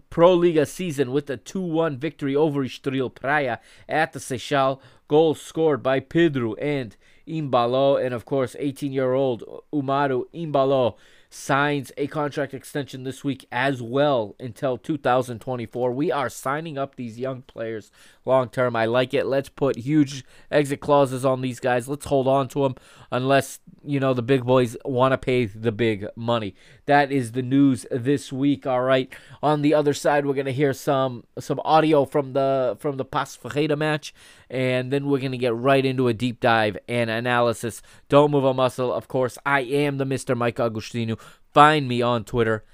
[0.10, 4.80] Pro Liga season with a 2-1 victory over Estoril Praia at the Seixal.
[5.08, 10.96] Goals scored by Pedro and Embaló, and of course, 18-year-old Umaro Embaló
[11.34, 15.92] signs a contract extension this week as well until 2024.
[15.94, 17.90] We are signing up these young players
[18.26, 18.76] long term.
[18.76, 19.26] I like it.
[19.26, 21.88] Let's put huge exit clauses on these guys.
[21.88, 22.76] Let's hold on to them
[23.12, 26.56] unless, you know, the big boys want to pay the big money.
[26.86, 29.12] That is the news this week, all right.
[29.42, 33.06] On the other side, we're going to hear some some audio from the from the
[33.06, 34.14] Paços Ferreira match
[34.52, 37.82] and then we're going to get right into a deep dive and analysis.
[38.10, 38.94] Don't move a muscle.
[38.94, 40.36] Of course, I am the Mr.
[40.38, 41.18] Mike Agostino.
[41.54, 42.66] Find me on Twitter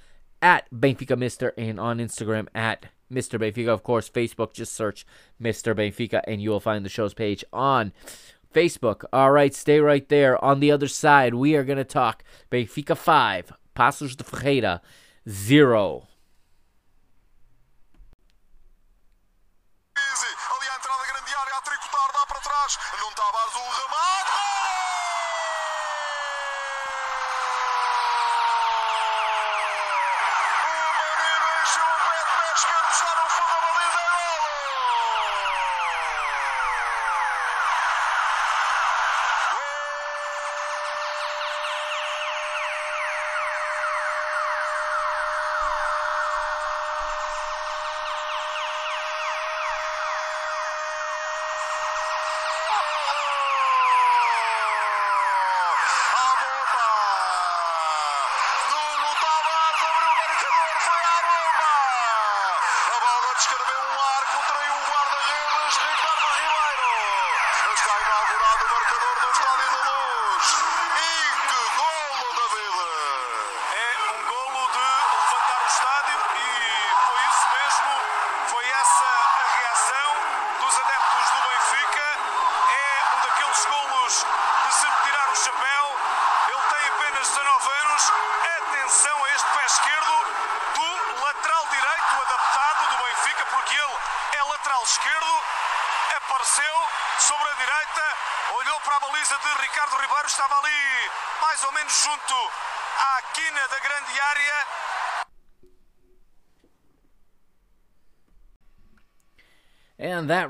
[0.42, 3.38] at Benfica Mister and on Instagram at Mr.
[3.38, 3.68] Benfica.
[3.68, 5.06] Of course, Facebook, just search
[5.40, 5.74] Mr.
[5.74, 7.92] Benfica and you will find the show's page on
[8.52, 9.04] Facebook.
[9.12, 10.42] All right, stay right there.
[10.44, 14.80] On the other side, we are going to talk Benfica 5, Paços de Ferreira
[15.28, 16.07] 0.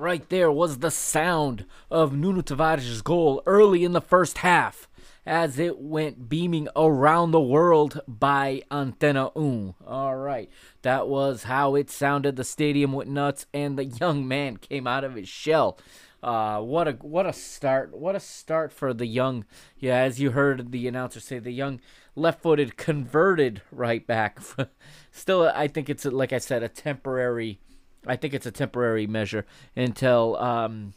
[0.09, 4.89] Right there was the sound of Nuno Tavares' goal early in the first half
[5.27, 9.75] as it went beaming around the world by Antena 1.
[9.87, 10.49] All right,
[10.81, 12.37] that was how it sounded.
[12.37, 15.79] The stadium went nuts, and the young man came out of his shell.
[16.23, 17.95] Uh, what a what a start!
[17.95, 19.45] What a start for the young.
[19.79, 21.83] Yeah, as you heard the announcer say, the young
[22.17, 24.41] left-footed converted right back.
[25.11, 27.61] Still, I think it's like I said, a temporary.
[28.09, 30.95] I think it's a temporary measure until um,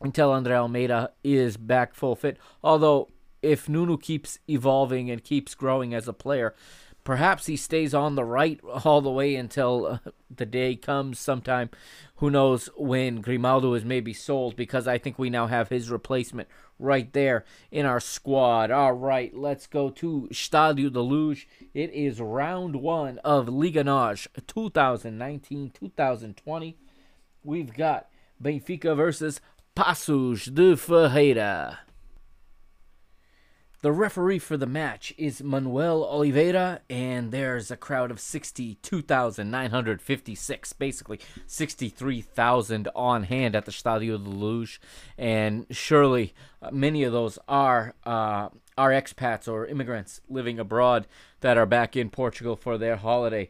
[0.00, 2.38] until Andre Almeida is back full fit.
[2.62, 3.08] Although
[3.42, 6.54] if Nuno keeps evolving and keeps growing as a player,
[7.04, 9.98] perhaps he stays on the right all the way until uh,
[10.34, 11.70] the day comes sometime.
[12.16, 16.48] Who knows when Grimaldo is maybe sold because I think we now have his replacement
[16.78, 18.70] right there in our squad.
[18.70, 21.46] All right, let's go to Stadio de Luz.
[21.74, 26.74] It is round one of Liga NOS 2019-2020.
[27.42, 28.08] We've got
[28.42, 29.40] Benfica versus
[29.76, 31.80] Paços de Ferreira.
[33.82, 41.18] The referee for the match is Manuel Oliveira, and there's a crowd of 62,956, basically
[41.46, 44.78] 63,000 on hand at the Stadio de Luz,
[45.16, 51.06] and surely uh, many of those are uh, are expats or immigrants living abroad
[51.40, 53.48] that are back in Portugal for their holiday.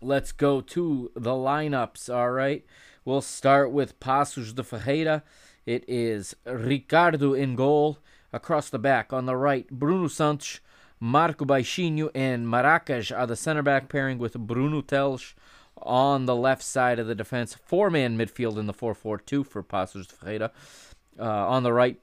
[0.00, 2.64] Let's go to the lineups, all right?
[3.04, 5.24] We'll start with Paços de Ferreira.
[5.66, 7.98] It is Ricardo in goal.
[8.32, 10.60] Across the back, on the right, Bruno Santos,
[11.00, 15.34] Marco Baixinho, and Maracas are the center back pairing with Bruno Teles
[15.82, 17.54] on the left side of the defense.
[17.54, 20.50] Four man midfield in the 4 4 2 for Paços Ferreira.
[21.18, 21.98] Uh, on the right,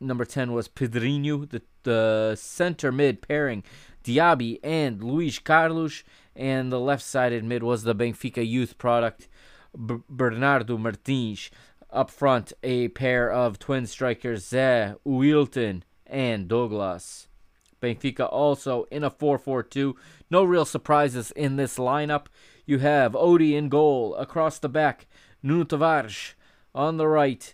[0.00, 1.48] number 10 was Pedrinho.
[1.48, 3.62] The, the center mid pairing,
[4.04, 6.02] Diaby and Luis Carlos.
[6.36, 9.28] And the left sided mid was the Benfica youth product,
[9.74, 11.50] B- Bernardo Martins.
[11.92, 17.28] Up front, a pair of twin strikers, Zé, Wilton, and Douglas.
[17.80, 19.96] Benfica also in a 4 4 2.
[20.30, 22.26] No real surprises in this lineup.
[22.66, 24.14] You have Odie in goal.
[24.14, 25.06] Across the back,
[25.42, 26.34] Nuno Tavares.
[26.74, 27.52] On the right,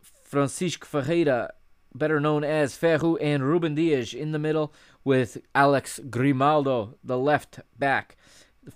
[0.00, 1.52] Francisco Ferreira,
[1.94, 7.60] better known as Ferro, and Ruben Dias in the middle, with Alex Grimaldo, the left
[7.78, 8.16] back.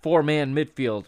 [0.01, 1.07] Four man midfield.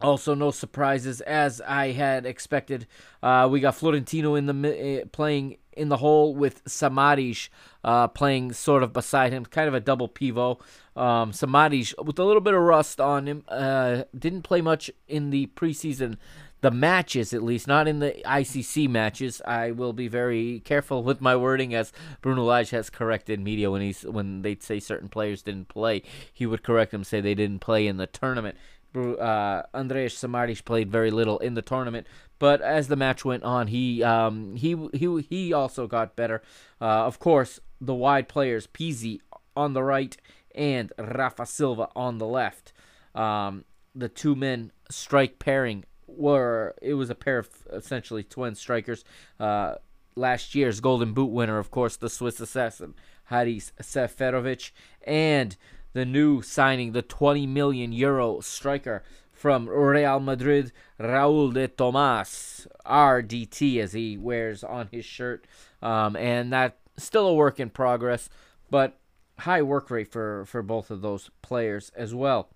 [0.00, 2.86] Also, no surprises as I had expected.
[3.22, 7.48] Uh, we got Florentino in the uh, playing in the hole with Samaris
[7.82, 10.58] uh, playing sort of beside him, kind of a double pivot.
[10.96, 13.44] Um, Samaris with a little bit of rust on him.
[13.48, 16.16] Uh, didn't play much in the preseason,
[16.60, 19.42] the matches at least, not in the ICC matches.
[19.46, 23.82] I will be very careful with my wording, as Bruno Lage has corrected media when
[23.82, 26.02] he's when they say certain players didn't play.
[26.32, 28.56] He would correct them, say they didn't play in the tournament
[28.94, 32.06] uh, Andreas Samaris played very little in the tournament,
[32.38, 36.42] but as the match went on, he um, he he he also got better.
[36.80, 39.20] Uh, of course, the wide players Pizzi
[39.56, 40.16] on the right
[40.54, 42.72] and Rafa Silva on the left.
[43.14, 43.64] Um,
[43.94, 49.04] the two men strike pairing were it was a pair of essentially twin strikers.
[49.38, 49.76] Uh,
[50.16, 54.70] last year's Golden Boot winner, of course, the Swiss assassin Haris Seferovic,
[55.06, 55.56] and
[55.94, 63.78] the new signing, the 20 million euro striker from Real Madrid, Raul de Tomas, RDT,
[63.78, 65.46] as he wears on his shirt.
[65.82, 68.28] Um, and that's still a work in progress,
[68.70, 68.98] but
[69.40, 72.50] high work rate for, for both of those players as well.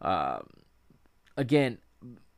[0.00, 0.46] Um,
[1.36, 1.78] again,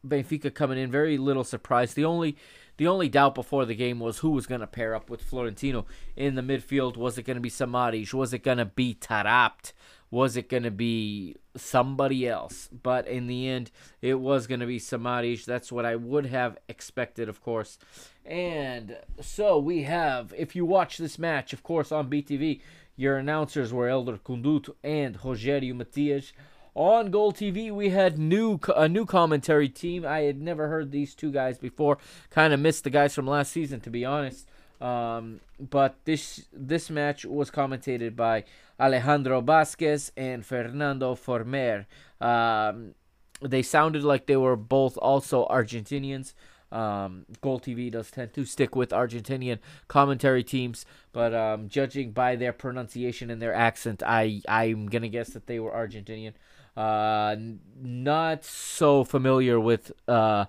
[0.07, 1.95] Benfica coming in very little surprise.
[1.95, 2.37] The only
[2.83, 5.87] the only doubt before the game was who was going to pair up with Florentino
[6.17, 6.97] in the midfield.
[6.97, 8.13] Was it going to be Samaris?
[8.13, 9.73] Was it going to be Taarabt?
[10.11, 12.69] Was it going to be somebody else?
[12.83, 13.71] But in the end,
[14.01, 15.45] it was going to be Samaris.
[15.45, 17.79] That's what I would have expected, of course.
[18.27, 22.63] And so we have, if you watch this match, of course, on BTV,
[22.97, 26.33] your announcers were Hélder Conduto and Rogério Matias.
[26.75, 30.07] On Goal TV, we had new a new commentary team.
[30.07, 31.99] I had never heard these two guys before.
[32.31, 34.49] Kind of missed the guys from last season, to be honest.
[34.81, 38.45] Um, but this this match was commentated by
[38.81, 41.87] Alejandro Vasquez and Fernando Former.
[42.23, 42.95] Um,
[43.43, 46.33] they sounded like they were both also Argentinians.
[46.73, 49.59] Um, Goal TV does tend to stick with Argentinian
[49.89, 55.31] commentary teams, but um, judging by their pronunciation and their accent, I I'm gonna guess
[55.31, 56.33] that they were Argentinian.
[56.77, 57.37] Uh,
[57.81, 60.47] not so familiar with uh,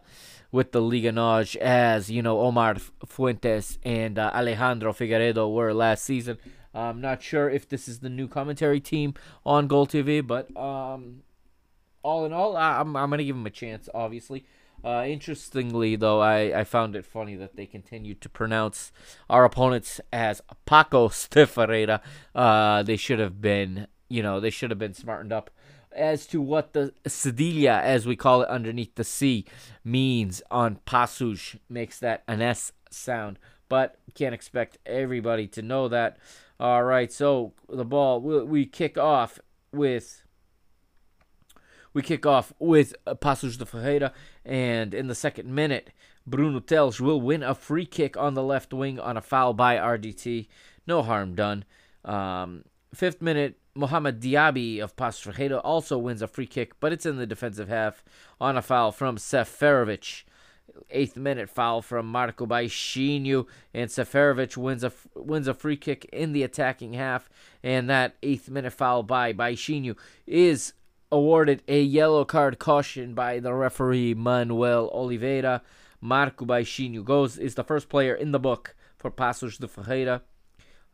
[0.51, 6.05] with the Liga NOS as you know Omar Fuentes and uh, Alejandro Figueredo were last
[6.05, 6.37] season.
[6.73, 9.13] I'm not sure if this is the new commentary team
[9.45, 11.23] on Goal TV, but um,
[12.03, 13.89] all in all, I'm I'm gonna give him a chance.
[13.93, 14.45] Obviously,
[14.83, 18.91] uh, interestingly though, I I found it funny that they continued to pronounce
[19.29, 22.01] our opponents as Paco de Ferreira.
[22.33, 25.49] Uh, they should have been, you know, they should have been smartened up
[25.95, 29.45] as to what the cedilla, as we call it underneath the C,
[29.83, 33.39] means on Paços makes that an S sound.
[33.69, 36.17] But can't expect everybody to know that.
[36.59, 39.39] All right, so the ball we, kick off
[39.71, 40.23] with
[41.93, 44.13] we kick off with Paços de Ferreira,
[44.45, 45.91] and in the second minute,
[46.25, 49.75] Bruno Teles will win a free kick on the left wing on a foul by
[49.75, 50.47] RDT.
[50.87, 51.65] No harm done.
[52.05, 52.63] Um,
[52.93, 57.17] fifth minute, Mohamed Diaby of de Ferreira also wins a free kick, but it's in
[57.17, 58.03] the defensive half
[58.39, 60.23] on a foul from Seferovic.
[60.89, 66.33] Eighth minute foul from Marco Baixinho, and Seferovic wins a wins a free kick in
[66.33, 67.29] the attacking half,
[67.61, 70.73] and that eighth minute foul by Baixinho is
[71.11, 75.61] awarded a yellow card caution by the referee Manuel Oliveira.
[75.99, 80.21] Marco Baixinho goes is the first player in the book for Paços de Ferreira.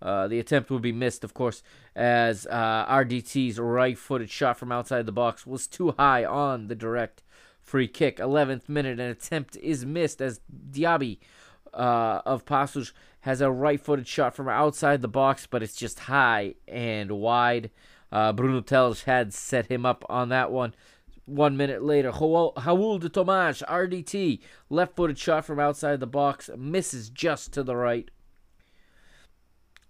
[0.01, 1.61] Uh, the attempt would be missed, of course,
[1.95, 6.75] as uh, RDT's right footed shot from outside the box was too high on the
[6.75, 7.23] direct
[7.61, 8.17] free kick.
[8.17, 10.39] 11th minute, an attempt is missed as
[10.71, 11.19] Diaby
[11.73, 15.99] uh, of Paços has a right footed shot from outside the box, but it's just
[15.99, 17.69] high and wide.
[18.11, 20.73] Uh, Bruno Teles had set him up on that one.
[21.25, 24.39] One minute later, Raul de Tomas, RDT,
[24.69, 28.09] left footed shot from outside the box, misses just to the right.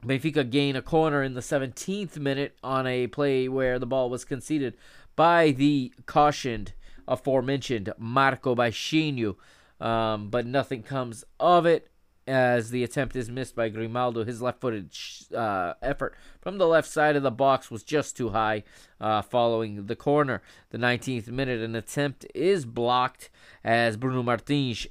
[0.05, 4.23] Benfica gain a corner in the 17th minute on a play where the ball was
[4.23, 4.75] conceded
[5.15, 6.73] by the cautioned,
[7.07, 9.35] aforementioned Marco Baixinho,
[9.81, 11.89] um, but nothing comes of it
[12.25, 14.23] as the attempt is missed by Grimaldo.
[14.23, 14.95] His left footed
[15.35, 18.63] uh, effort from the left side of the box was just too high
[19.01, 20.41] uh, following the corner.
[20.69, 23.29] The 19th minute, an attempt is blocked
[23.63, 24.87] as Bruno Martins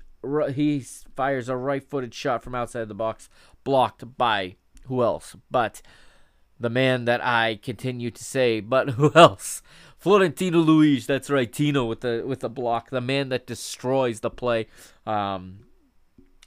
[0.54, 0.80] he
[1.16, 3.28] fires a right footed shot from outside the box,
[3.64, 4.56] blocked by
[4.88, 5.36] who else?
[5.50, 5.82] But
[6.60, 9.62] the man that I continue to say, but who else?
[9.96, 14.30] Florentino Luis, that's right, Tino with the with the block, the man that destroys the
[14.30, 14.66] play.
[15.06, 15.66] Um,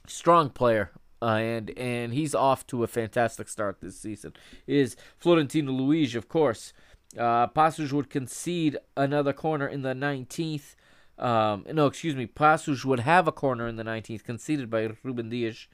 [0.06, 0.90] strong player,
[1.20, 4.32] uh, and and he's off to a fantastic start this season.
[4.66, 6.72] Is Florentino Luis, of course.
[7.16, 10.74] Uh, Paços would concede another corner in the 19th.
[11.18, 12.26] Um, no, excuse me.
[12.26, 15.68] Paços would have a corner in the 19th, conceded by Ruben Dias.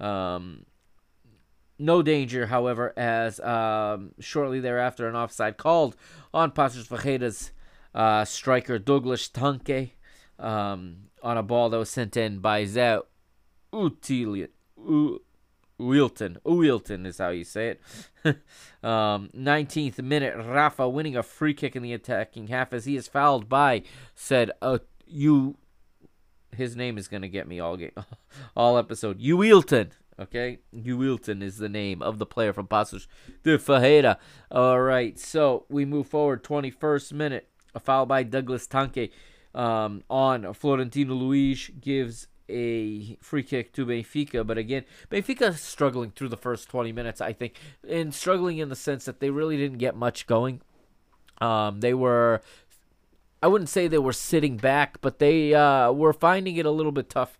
[0.00, 0.64] Um,
[1.78, 5.96] no danger, however, as um, shortly thereafter an offside called
[6.34, 7.52] on Paços Ferreira's
[7.94, 9.92] uh, striker Douglas Tanque
[10.38, 13.00] um, on a ball that was sent in by Zé
[13.72, 14.48] Utilian.
[15.78, 16.38] Wilton.
[16.44, 17.80] Wilton is how you say it.
[18.84, 23.08] um, 19th minute, Rafa winning a free kick in the attacking half as he is
[23.08, 23.82] fouled by
[24.14, 25.56] said, uh, you.
[26.56, 27.92] His name is going to get me all game,
[28.56, 29.20] all episode.
[29.20, 29.92] You Wilton.
[30.20, 33.06] Okay, Wilton is the name of the player from Paços
[33.44, 34.18] de Ferreira.
[34.50, 36.42] All right, so we move forward.
[36.42, 39.10] 21st minute, a foul by Douglas Tanque
[39.54, 44.44] um, on Florentino Luis gives a free kick to Benfica.
[44.44, 47.54] But again, Benfica struggling through the first 20 minutes, I think,
[47.88, 50.62] and struggling in the sense that they really didn't get much going.
[51.40, 52.40] Um, they were,
[53.40, 56.90] I wouldn't say they were sitting back, but they uh, were finding it a little
[56.90, 57.38] bit tough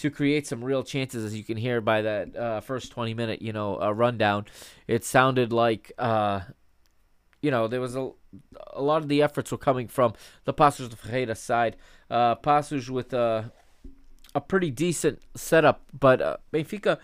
[0.00, 3.42] to create some real chances, as you can hear by that uh, first 20 minute,
[3.42, 4.46] you know, uh, rundown.
[4.86, 6.40] It sounded like, uh,
[7.42, 8.10] you know, there was a,
[8.72, 11.76] a lot of the efforts were coming from the Paços de Ferreira side.
[12.10, 13.52] Uh, Paços with a,
[14.34, 16.98] a pretty decent setup, but uh, Benfica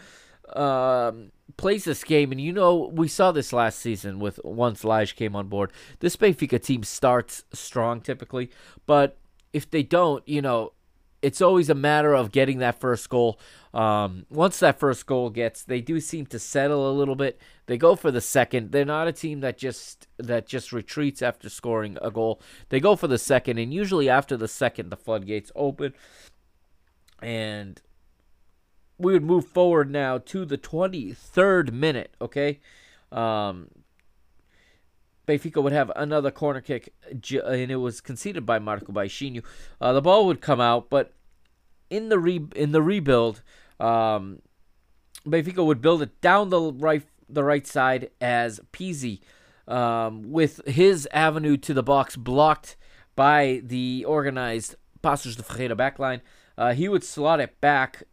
[0.55, 5.17] um, plays this game, and you know we saw this last season with once Lage
[5.17, 5.71] came on board.
[6.01, 8.51] This Benfica team starts strong typically,
[8.87, 9.19] but
[9.53, 10.73] if they don't, you know,
[11.23, 13.39] it's always a matter of getting that first goal.
[13.73, 17.41] Um, once that first goal gets, they do seem to settle a little bit.
[17.67, 18.73] They go for the second.
[18.73, 22.41] They're not a team that just that just retreats after scoring a goal.
[22.69, 25.95] They go for the second, and usually after the second, the floodgates open,
[27.21, 27.81] and
[28.99, 32.15] we would move forward now to the 23rd minute.
[32.21, 32.61] Okay,
[33.13, 33.69] um,
[35.27, 39.43] Benfica would have another corner kick, and it was conceded by Marco Baixinho.
[39.81, 41.13] Uh, the ball would come out, but
[41.91, 43.43] in the re- in the rebuild,
[43.81, 44.41] um,
[45.25, 49.21] would build it down the right the right side as Pizzi,
[49.67, 52.77] um, with his avenue to the box blocked
[53.17, 56.21] by the organized Paços de Ferreira backline.
[56.57, 58.05] Uh, he would slot it back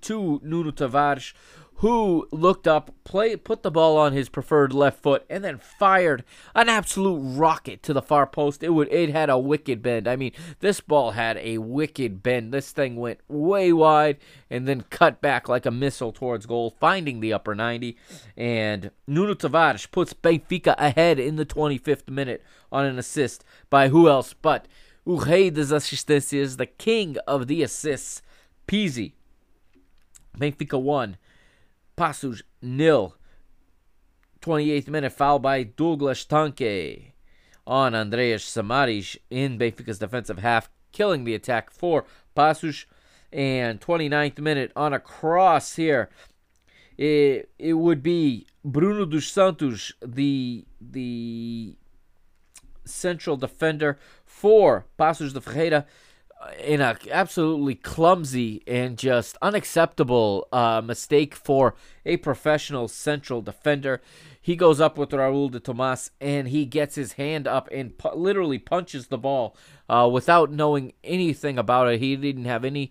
[0.00, 1.32] to Nuno Tavares,
[1.78, 6.24] who looked up, play, put the ball on his preferred left foot, and then fired
[6.54, 8.62] an absolute rocket to the far post.
[8.62, 10.06] It would, it had a wicked bend.
[10.06, 12.52] I mean, this ball had a wicked bend.
[12.52, 14.18] This thing went way wide
[14.48, 17.96] and then cut back like a missile towards goal, finding the upper 90.
[18.36, 24.08] And Nuno Tavares puts Benfica ahead in the 25th minute on an assist by who
[24.08, 24.68] else but
[25.06, 28.22] o rei das assistências, the king of the assists,
[28.66, 29.12] Pizzi.
[30.38, 31.16] Benfica 1,
[31.96, 33.14] Paços nil.
[34.40, 37.12] 28th minute foul by Douglas Tanque
[37.66, 42.04] on Andreas Samaris in Benfica's defensive half, killing the attack for
[42.36, 42.84] Paços.
[43.32, 46.08] And 29th minute on a cross here.
[46.96, 51.76] It, it would be Bruno dos Santos, the the
[52.84, 55.86] central defender for Paços de Ferreira,
[56.62, 61.74] in a absolutely clumsy and just unacceptable uh, mistake for
[62.04, 64.00] a professional central defender.
[64.40, 68.14] He goes up with Raul de Tomas and he gets his hand up and pu-
[68.14, 69.56] literally punches the ball
[69.88, 72.00] uh, without knowing anything about it.
[72.00, 72.90] He didn't have any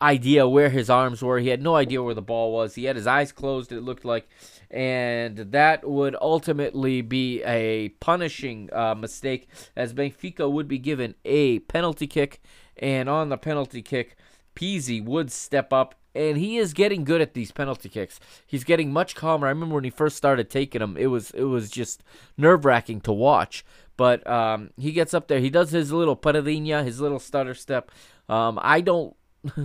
[0.00, 1.38] idea where his arms were.
[1.38, 2.74] He had no idea where the ball was.
[2.74, 4.28] He had his eyes closed, it looked like.
[4.70, 11.60] And that would ultimately be a punishing uh, mistake, as Benfica would be given a
[11.60, 12.42] penalty kick.
[12.76, 14.16] And on the penalty kick,
[14.54, 18.20] Pizzi would step up, and he is getting good at these penalty kicks.
[18.46, 19.46] He's getting much calmer.
[19.46, 22.02] I remember when he first started taking them, it was it was just
[22.36, 23.64] nerve wracking to watch.
[23.96, 27.90] But um, he gets up there, he does his little paradinha, his little stutter step.
[28.28, 29.16] Um, I don't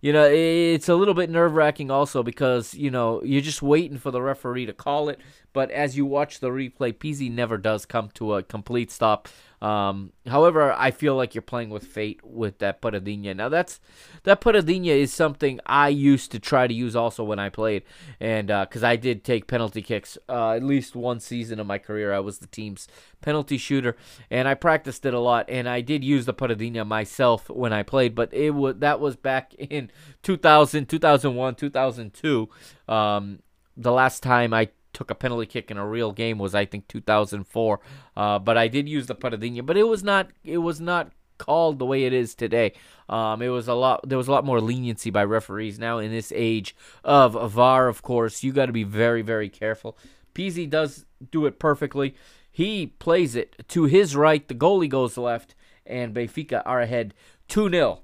[0.00, 3.98] you know, it's a little bit nerve wracking also because, you know, you're just waiting
[3.98, 5.20] for the referee to call it.
[5.52, 9.28] But as you watch the replay, Pizzi never does come to a complete stop.
[9.60, 13.34] Um, however, I feel like you're playing with fate with that Paradinha.
[13.34, 13.80] Now that's
[14.22, 17.82] that Paradinha is something I used to try to use also when I played,
[18.20, 21.78] and because uh, I did take penalty kicks uh, at least one season of my
[21.78, 22.86] career, I was the team's
[23.20, 23.96] penalty shooter,
[24.30, 27.82] and I practiced it a lot, and I did use the Paradinha myself when I
[27.82, 29.90] played, but it was that was back in
[30.22, 32.48] 2000, 2001, 2002.
[32.86, 33.40] Um,
[33.76, 36.88] the last time I took a penalty kick in a real game was I think
[36.88, 37.80] 2004.
[38.16, 41.78] Uh, but I did use the Paradinha, but it was not it was not called
[41.78, 42.72] the way it is today.
[43.08, 44.06] Um, it was a lot.
[44.08, 46.74] There was a lot more leniency by referees now in this age
[47.04, 47.86] of VAR.
[47.86, 49.96] Of course, you got to be very very careful.
[50.34, 52.16] Pizzi does do it perfectly.
[52.50, 54.46] He plays it to his right.
[54.46, 55.54] The goalie goes left,
[55.86, 57.14] and Benfica are ahead
[57.46, 58.00] 2 0.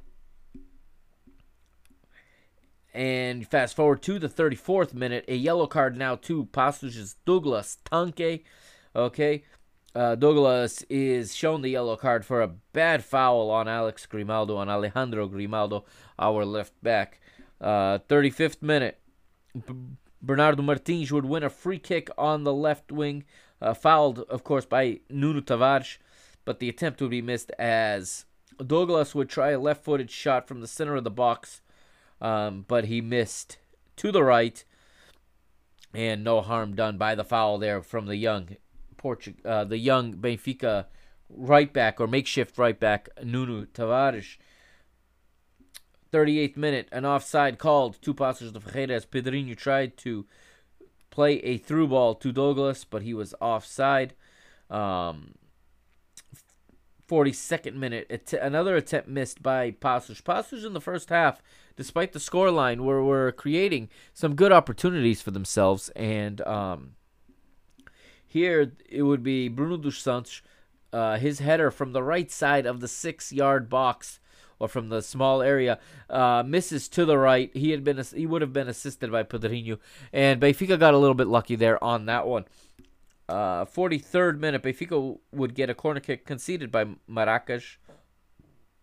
[2.95, 8.45] And fast forward to the 34th minute, a yellow card now to Paços Douglas Tanque.
[8.95, 9.42] Okay,
[9.97, 14.68] uh, Douglas is shown the yellow card for a bad foul on Alex Grimaldo, on
[14.68, 15.84] Alejandro Grimaldo,
[16.20, 17.20] our left back.
[17.61, 19.01] Uh, 35th minute,
[19.55, 19.74] B-
[20.22, 23.24] Bernardo Martins would win a free kick on the left wing,
[23.61, 25.99] uh, fouled, of course, by Nuno Tavares,
[26.45, 28.24] but the attempt would be missed as
[28.64, 31.61] Douglas would try a left footed shot from the center of the box
[32.25, 33.59] um, but he missed
[33.97, 34.64] to the right,
[35.93, 38.57] and no harm done by the foul there from the young
[38.97, 40.87] Portu- uh, the young Benfica
[41.29, 44.39] right back or makeshift right back Nuno Tavares.
[46.12, 47.99] 38th minute, an offside called.
[48.01, 50.25] Two passes to Ferreira as Pedrinho tried to
[51.11, 54.14] play a through ball to Douglas, but he was offside.
[54.70, 55.35] Um,
[57.15, 60.21] 42nd minute, another attempt missed by Paços.
[60.21, 61.41] Paços in the first half,
[61.77, 65.91] despite the scoreline, were, were creating some good opportunities for themselves.
[65.91, 66.97] And um,
[68.27, 70.43] here it would be Bruno dos Santos,
[70.93, 74.19] uh, his header from the right side of the six yard box
[74.59, 75.79] or from the small area
[76.11, 77.51] uh, misses to the right.
[77.55, 79.79] He had been he would have been assisted by Pedrinho,
[80.12, 82.45] and Benfica got a little bit lucky there on that one.
[83.29, 87.77] Uh, 43rd minute, Benfica would get a corner kick conceded by Maracas,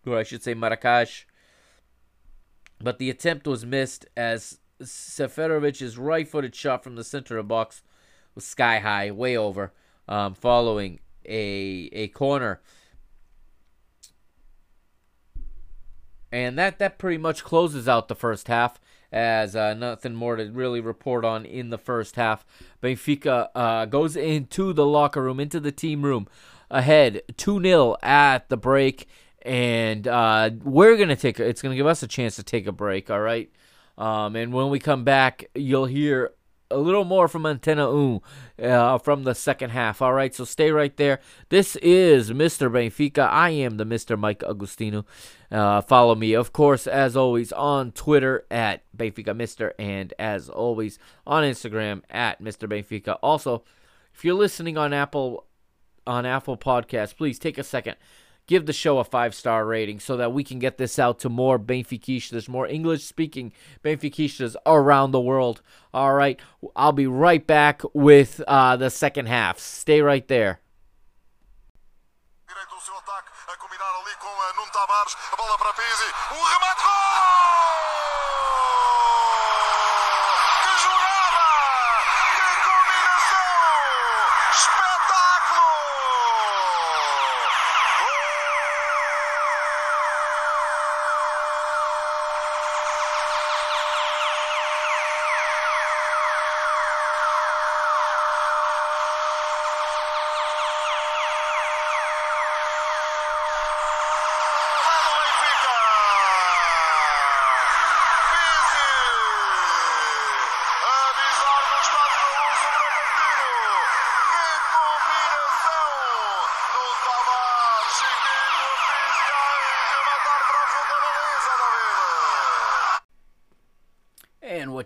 [0.04, 1.24] or I should say Maracas.
[2.80, 7.82] But the attempt was missed as Seferovic's right-footed shot from the center of the box
[8.34, 9.72] was sky high, way over,
[10.08, 12.60] um, following a a corner.
[16.32, 18.80] And that that pretty much closes out the first half.
[19.12, 22.46] As uh, nothing more to really report on in the first half.
[22.82, 26.26] Benfica uh, goes into the locker room, into the team room,
[26.70, 29.06] ahead 2 0 at the break.
[29.42, 32.66] And uh, we're going to take it's going to give us a chance to take
[32.66, 33.50] a break, all right?
[33.98, 36.30] Um, and when we come back, you'll hear
[36.72, 38.22] a little more from Antenna U
[38.62, 40.02] uh, from the second half.
[40.02, 41.20] All right, so stay right there.
[41.48, 42.70] This is Mr.
[42.70, 43.28] Benfica.
[43.28, 44.18] I am the Mr.
[44.18, 45.04] Mike Agustino.
[45.50, 50.98] Uh, follow me, of course, as always, on Twitter at Benfica Mister, and as always
[51.26, 52.68] on Instagram at Mr.
[52.68, 53.18] Benfica.
[53.22, 53.62] Also,
[54.14, 55.46] if you're listening on Apple
[56.06, 57.96] on Apple Podcasts, please take a second
[58.46, 61.28] give the show a five star rating so that we can get this out to
[61.28, 65.62] more Benfiquistas, more English speaking Benfiquistas around the world.
[65.94, 66.40] All right,
[66.74, 69.58] I'll be right back with uh, the second half.
[69.58, 70.60] Stay right there.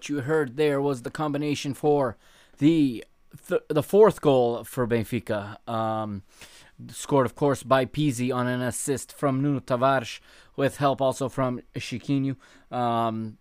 [0.09, 2.16] You heard there was the combination for
[2.59, 3.04] the
[3.48, 5.57] th- the fourth goal for Benfica.
[5.68, 6.22] Um,
[6.90, 10.20] scored, of course, by Pizzi on an assist from Nuno Tavares,
[10.57, 12.36] with help also from Chiquinho.
[12.70, 13.38] Um,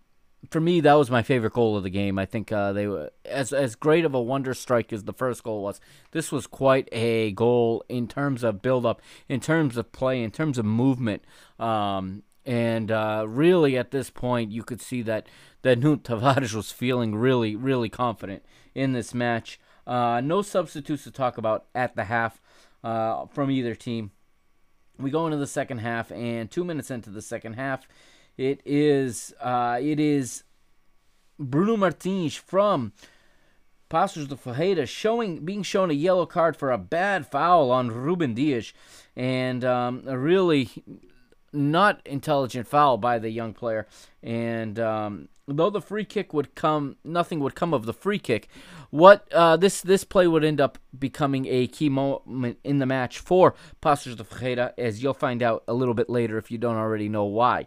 [0.50, 2.18] for me, that was my favorite goal of the game.
[2.18, 5.42] I think uh, they were as as great of a wonder strike as the first
[5.42, 5.80] goal was.
[6.12, 10.30] This was quite a goal in terms of build up, in terms of play, in
[10.30, 11.24] terms of movement.
[11.58, 15.26] Um, and uh, really, at this point, you could see that
[15.62, 18.44] that Nuno Tavares was feeling really, really confident
[18.74, 19.58] in this match.
[19.86, 22.40] Uh, no substitutes to talk about at the half
[22.84, 24.12] uh, from either team.
[24.98, 27.88] We go into the second half, and two minutes into the second half,
[28.38, 30.44] it is uh, it is
[31.38, 32.92] Bruno Martins from
[33.90, 38.34] Paços de Ferreira showing being shown a yellow card for a bad foul on Ruben
[38.34, 38.72] Dias,
[39.16, 40.70] and um, really
[41.52, 43.86] not intelligent foul by the young player.
[44.22, 48.48] And um, though the free kick would come, nothing would come of the free kick.
[48.90, 53.18] What uh, this this play would end up becoming a key moment in the match
[53.18, 56.76] for Passos de Ferreira, as you'll find out a little bit later if you don't
[56.76, 57.66] already know why.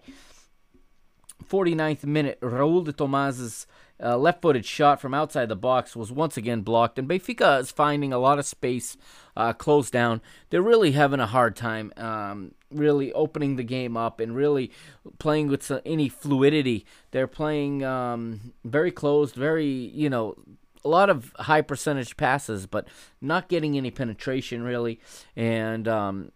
[1.49, 3.65] 49th minute, Raul de Tomas's
[4.01, 8.13] uh, left-footed shot from outside the box was once again blocked, and Benfica is finding
[8.13, 8.97] a lot of space
[9.35, 10.21] uh, closed down.
[10.49, 14.71] They're really having a hard time, um, really opening the game up and really
[15.17, 16.85] playing with any fluidity.
[17.11, 20.35] They're playing um, very closed, very you know
[20.83, 22.87] a lot of high percentage passes, but
[23.21, 24.99] not getting any penetration really,
[25.35, 26.31] and um,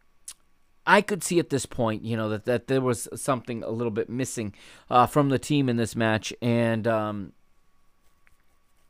[0.85, 3.91] I could see at this point, you know, that, that there was something a little
[3.91, 4.53] bit missing
[4.89, 7.33] uh, from the team in this match, and um,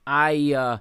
[0.06, 0.78] I, uh,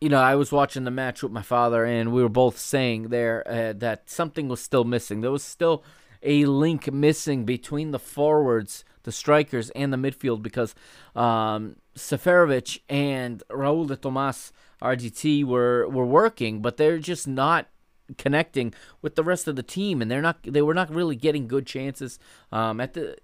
[0.00, 3.08] you know, I was watching the match with my father, and we were both saying
[3.08, 5.20] there uh, that something was still missing.
[5.20, 5.82] There was still
[6.22, 10.74] a link missing between the forwards, the strikers, and the midfield because
[11.14, 17.68] um, Seferovic and Raul de Tomas RDT were were working, but they're just not
[18.18, 18.72] connecting
[19.02, 21.66] with the rest of the team, and they're not they were not really getting good
[21.66, 22.18] chances
[22.52, 23.16] um, at the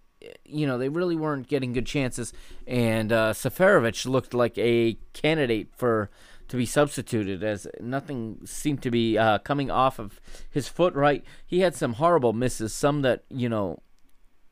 [0.44, 2.32] you know, they really weren't getting good chances,
[2.66, 6.10] and uh, Seferovic looked like a candidate for
[6.48, 10.20] to be substituted as nothing seemed to be uh, coming off of
[10.50, 11.24] his foot right.
[11.46, 13.80] He had some horrible misses, some that, you know,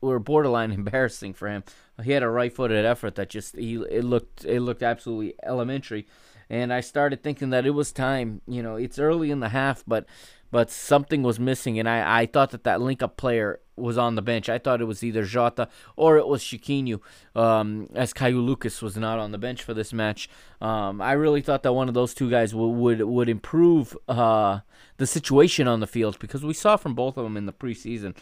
[0.01, 1.63] were borderline embarrassing for him.
[2.03, 6.07] He had a right-footed effort that just he it looked it looked absolutely elementary,
[6.49, 8.41] and I started thinking that it was time.
[8.47, 10.07] You know, it's early in the half, but
[10.51, 14.21] but something was missing, and I, I thought that that link-up player was on the
[14.21, 14.47] bench.
[14.49, 16.99] I thought it was either Jota or it was Chiquinho,
[17.35, 20.29] um, as Caio Lucas was not on the bench for this match.
[20.59, 24.59] Um, I really thought that one of those two guys would would, would improve uh,
[24.97, 28.15] the situation on the field because we saw from both of them in the preseason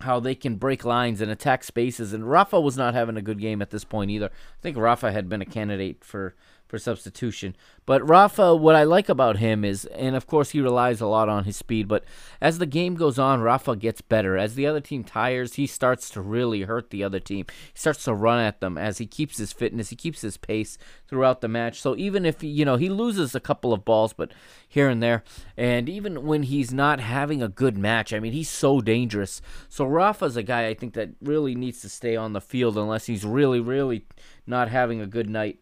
[0.00, 2.12] how they can break lines and attack spaces.
[2.12, 4.26] And Rafa was not having a good game at this point either.
[4.26, 6.34] I think Rafa had been a candidate for
[6.72, 7.54] for substitution.
[7.84, 11.28] But Rafa, what I like about him is, and of course he relies a lot
[11.28, 12.02] on his speed, but
[12.40, 14.38] as the game goes on, Rafa gets better.
[14.38, 17.44] As the other team tires, he starts to really hurt the other team.
[17.74, 20.78] He starts to run at them as he keeps his fitness, he keeps his pace
[21.06, 21.78] throughout the match.
[21.78, 24.32] So even if, you know, he loses a couple of balls, but
[24.66, 28.48] here and there, and even when he's not having a good match, I mean, he's
[28.48, 29.42] so dangerous.
[29.68, 33.04] So Rafa's a guy I think that really needs to stay on the field unless
[33.04, 34.06] he's really, really
[34.46, 35.58] not having a good night.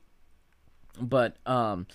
[0.99, 1.86] But um,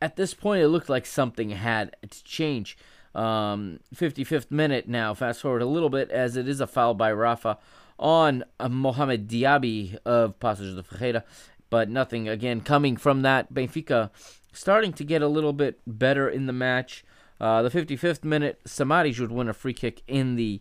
[0.00, 2.76] at this point, it looked like something had to change.
[3.14, 5.14] Um, 55th minute now.
[5.14, 7.58] Fast forward a little bit as it is a foul by Rafa
[7.98, 11.24] on uh, Mohamed Diaby of Paços de Ferreira,
[11.70, 13.52] but nothing again coming from that.
[13.52, 14.10] Benfica
[14.52, 17.04] starting to get a little bit better in the match.
[17.40, 20.60] Uh, the 55th minute, Samaris would win a free kick in the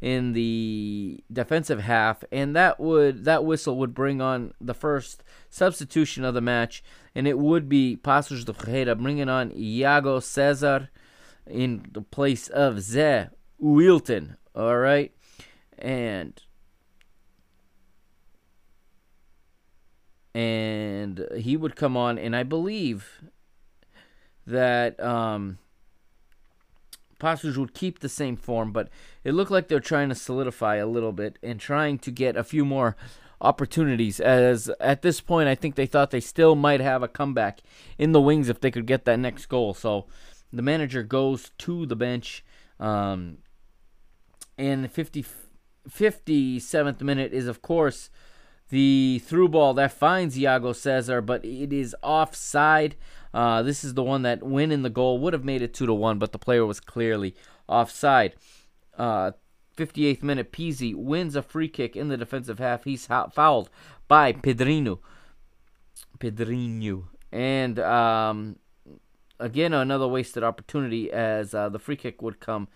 [0.00, 6.24] in the defensive half, and that would that whistle would bring on the first substitution
[6.24, 6.84] of the match,
[7.18, 10.88] and it would be Paços de Ferreira bringing on Iago Cesar
[11.48, 13.24] in the place of Ze
[13.58, 14.36] Wilton.
[14.54, 15.12] All right,
[15.76, 16.40] and
[20.32, 23.24] and he would come on, and I believe
[24.46, 25.58] that um,
[27.18, 28.90] Paços would keep the same form, but
[29.24, 32.44] it looked like they're trying to solidify a little bit and trying to get a
[32.44, 32.94] few more
[33.40, 34.20] opportunities.
[34.20, 37.60] As at this point, I think they thought they still might have a comeback
[37.98, 39.74] in the wings if they could get that next goal.
[39.74, 40.06] So
[40.52, 42.44] the manager goes to the bench.
[42.80, 43.38] Um,
[44.56, 45.24] and the 50,
[45.88, 48.10] 57th minute is, of course,
[48.70, 52.96] the through ball that finds Iago Cesar, but it is offside.
[53.32, 55.86] Uh, this is the one that, when in the goal, would have made it 2
[55.86, 57.34] to 1, but the player was clearly
[57.66, 58.34] offside.
[58.96, 59.32] Uh,
[59.78, 62.84] 58th minute, Pizzi wins a free kick in the defensive half.
[62.84, 63.70] He's fouled
[64.08, 64.98] by Pedrinho.
[66.18, 67.04] Pedrinho.
[67.30, 68.56] And um,
[69.38, 72.68] again, another wasted opportunity as uh, the free kick would come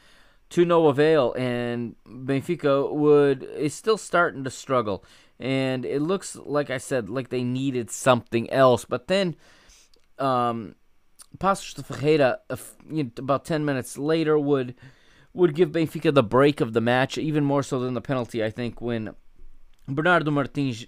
[0.51, 5.03] to no avail, and Benfica would is still starting to struggle.
[5.41, 8.85] And it looks like I said, like they needed something else.
[8.85, 9.35] But then,
[10.19, 10.75] um,
[11.39, 12.41] de Ferreira,
[13.19, 14.75] about ten minutes later, would
[15.35, 18.51] would give Benfica the break of the match, even more so than the penalty, I
[18.51, 19.15] think, when
[19.89, 20.87] Bernardo Martins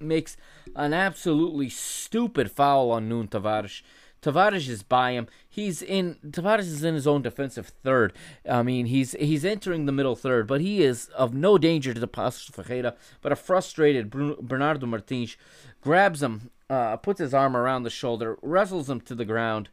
[0.00, 0.36] makes
[0.76, 3.82] an absolutely stupid foul on Nuno Tavares.
[4.20, 5.28] Tavares is by him.
[5.48, 8.12] He's in Tavares is in his own defensive third.
[8.48, 12.00] I mean, he's he's entering the middle third, but he is of no danger to
[12.00, 12.96] the Paços Ferreira.
[13.22, 15.36] But a frustrated Bruno, Bernardo Martins
[15.80, 19.68] grabs him, uh, puts his arm around the shoulder, wrestles him to the ground.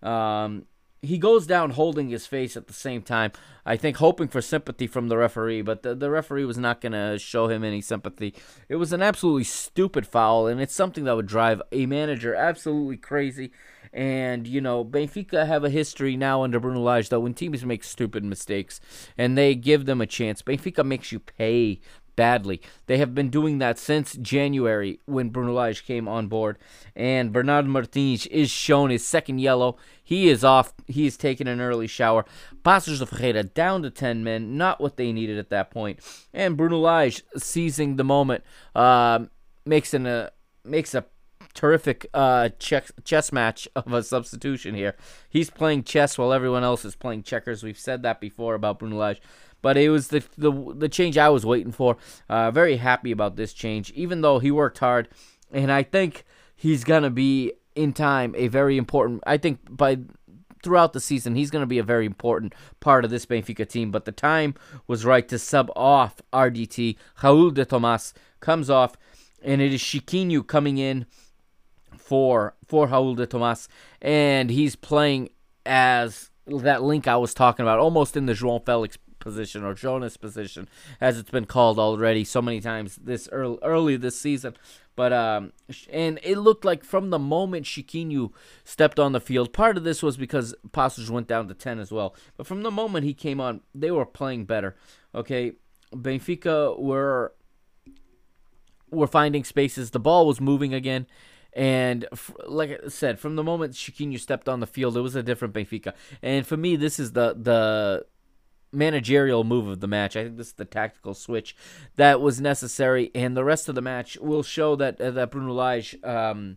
[0.00, 0.66] Um,
[1.02, 3.32] he goes down holding his face at the same time.
[3.64, 6.92] I think hoping for sympathy from the referee, but the, the referee was not going
[6.92, 8.34] to show him any sympathy.
[8.68, 12.96] It was an absolutely stupid foul, and it's something that would drive a manager absolutely
[12.96, 13.52] crazy.
[13.92, 17.84] And, you know, Benfica have a history now under Bruno Lage though, when teams make
[17.84, 18.80] stupid mistakes
[19.16, 21.80] and they give them a chance, Benfica makes you pay
[22.18, 22.60] badly.
[22.86, 26.58] They have been doing that since January when Bruno Lage came on board.
[26.96, 29.76] And Bernard Martins is shown his second yellow.
[30.02, 30.74] He is off.
[30.88, 32.24] He is taking an early shower.
[32.64, 34.56] Paços de Ferreira down to 10 men.
[34.56, 36.00] Not what they needed at that point.
[36.34, 38.42] And Bruno Lage seizing the moment
[38.74, 39.26] uh,
[39.64, 40.30] makes, an, uh,
[40.64, 41.04] makes a
[41.54, 44.96] terrific uh, chess, chess match of a substitution here.
[45.30, 47.62] He's playing chess while everyone else is playing checkers.
[47.62, 49.20] We've said that before about Bruno Lage
[49.62, 51.96] but it was the the, the change I was waiting for.
[52.28, 55.08] Uh, very happy about this change, even though he worked hard,
[55.50, 59.22] and I think he's gonna be in time a very important.
[59.26, 59.98] I think by
[60.62, 63.90] throughout the season he's gonna be a very important part of this Benfica team.
[63.90, 64.54] But the time
[64.86, 66.96] was right to sub off RDT.
[67.22, 68.96] Raul de Tomas comes off,
[69.42, 71.06] and it is Chiquinho coming in
[71.96, 73.68] for for Raul de Tomas,
[74.00, 75.30] and he's playing
[75.66, 78.96] as that link I was talking about, almost in the João Felix
[79.28, 80.68] position or Jonas position,
[81.00, 84.54] as it's been called already so many times this early, early this season.
[84.96, 85.52] But um,
[85.92, 88.32] and it looked like from the moment Chiquinho
[88.64, 91.92] stepped on the field, part of this was because Paços went down to ten as
[91.92, 92.16] well.
[92.36, 94.74] But from the moment he came on, they were playing better.
[95.14, 95.52] Okay,
[95.94, 97.32] Benfica were
[98.90, 99.90] were finding spaces.
[99.90, 101.06] The ball was moving again.
[101.52, 105.16] And f- like I said, from the moment Chiquinho stepped on the field, it was
[105.16, 105.92] a different Benfica.
[106.22, 108.06] And for me, this is the the
[108.72, 110.16] managerial move of the match.
[110.16, 111.56] I think this is the tactical switch
[111.96, 115.52] that was necessary, and the rest of the match will show that uh, that Bruno
[115.52, 116.56] Lage um,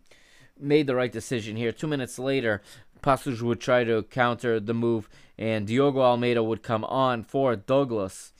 [0.59, 1.71] made the right decision here.
[1.71, 2.61] Two minutes later,
[3.01, 8.33] Paços would try to counter the move, and Diogo Almeida would come on for Douglas.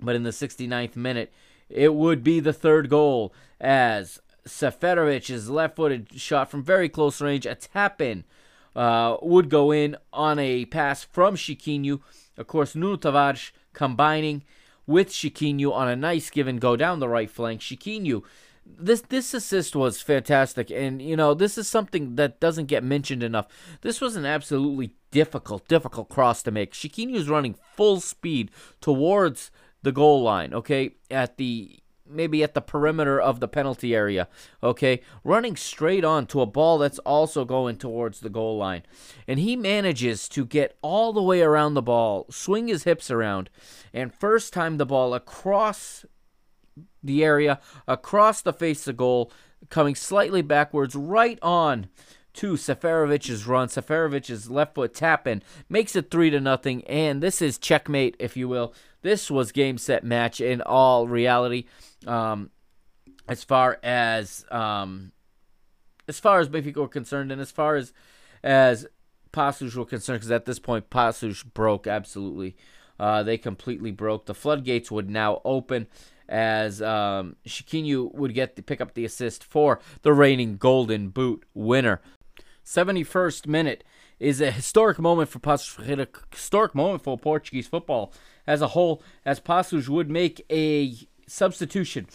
[0.00, 1.32] But in the 69th minute,
[1.68, 7.54] it would be the third goal as Seferovic's left-footed shot from very close range, a
[7.54, 8.24] tap in,
[8.76, 12.00] uh, would go in on a pass from Chiquinho.
[12.36, 14.44] Of course, Nuno Tavares combining
[14.86, 17.60] with Chiquinho on a nice give and go down the right flank.
[17.60, 18.22] Chiquinho,
[18.64, 23.22] this this assist was fantastic, and you know this is something that doesn't get mentioned
[23.22, 23.46] enough.
[23.80, 26.72] This was an absolutely difficult, difficult cross to make.
[26.72, 29.50] Chiquinho's running full speed towards
[29.82, 30.52] the goal line.
[30.52, 31.78] Okay, at the
[32.08, 34.28] maybe at the perimeter of the penalty area,
[34.62, 35.00] okay?
[35.24, 38.82] Running straight on to a ball that's also going towards the goal line.
[39.26, 43.50] And he manages to get all the way around the ball, swing his hips around,
[43.92, 46.04] and first time the ball across
[47.02, 49.30] the area, across the face of goal,
[49.70, 51.88] coming slightly backwards, right on
[52.34, 53.68] to Seferovic's run.
[53.68, 58.36] Seferovic's left foot tap in makes it three to nothing, and this is checkmate, if
[58.36, 58.74] you will.
[59.02, 61.64] This was game set match in all reality.
[62.06, 62.50] Um,
[63.28, 65.12] as far as um,
[66.08, 67.92] as far as Benfica were concerned, and as far as
[68.42, 68.86] as
[69.32, 72.56] Paços were concerned, because at this point Paços broke absolutely.
[72.98, 74.24] Uh, they completely broke.
[74.24, 75.86] The floodgates would now open
[76.28, 81.44] as um, Chiquinho would get to pick up the assist for the reigning Golden Boot
[81.54, 82.00] winner.
[82.64, 83.84] 71st minute
[84.18, 88.12] is a historic moment for Ferreira, historic moment for Portuguese football
[88.46, 90.94] as a whole, as Paços would make a
[91.26, 92.06] substitution,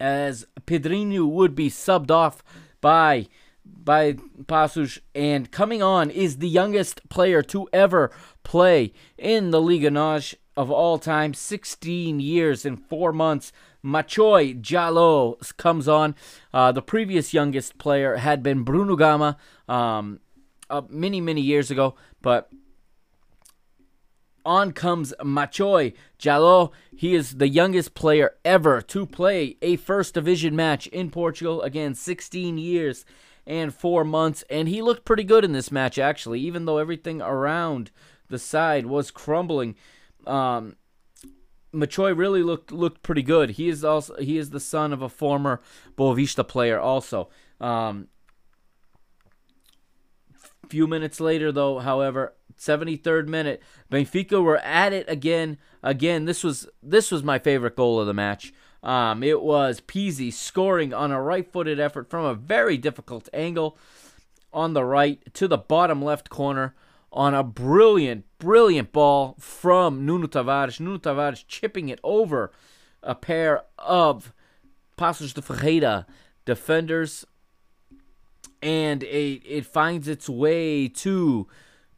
[0.00, 2.42] as Pedrinho would be subbed off
[2.80, 3.28] by
[3.64, 4.14] by
[4.44, 8.10] Paços, and coming on is the youngest player to ever
[8.42, 13.52] play in the Liga NOS of all time, 16 years and 4 months.
[13.84, 16.14] Machoy Jallo comes on.
[16.52, 19.36] Uh, the previous youngest player had been Bruno Gama
[19.68, 20.20] um,
[20.70, 22.50] uh, many, many years ago, but
[24.44, 26.72] on comes Machoy Jallo.
[26.94, 31.62] He is the youngest player ever to play a first division match in Portugal.
[31.62, 33.04] Again, 16 years
[33.46, 34.44] and four months.
[34.50, 37.90] And he looked pretty good in this match, actually, even though everything around
[38.28, 39.74] the side was crumbling.
[40.26, 40.76] Um,
[41.74, 43.50] Machoy really looked looked pretty good.
[43.50, 45.60] He is also he is the son of a former
[45.96, 47.28] Boavista player, also.
[47.60, 48.08] Um,
[50.68, 55.58] few minutes later, though, however, 73rd minute, Benfica were at it again.
[55.82, 58.52] Again, this was this was my favorite goal of the match.
[58.82, 63.76] Um, it was Pizzi scoring on a right-footed effort from a very difficult angle
[64.52, 66.74] on the right to the bottom left corner
[67.12, 70.78] on a brilliant, brilliant ball from Nuno Tavares.
[70.78, 72.52] Nuno Tavares chipping it over
[73.02, 74.32] a pair of
[74.96, 76.06] Paços de Ferreira
[76.44, 77.24] defenders,
[78.62, 81.46] and it, it finds its way to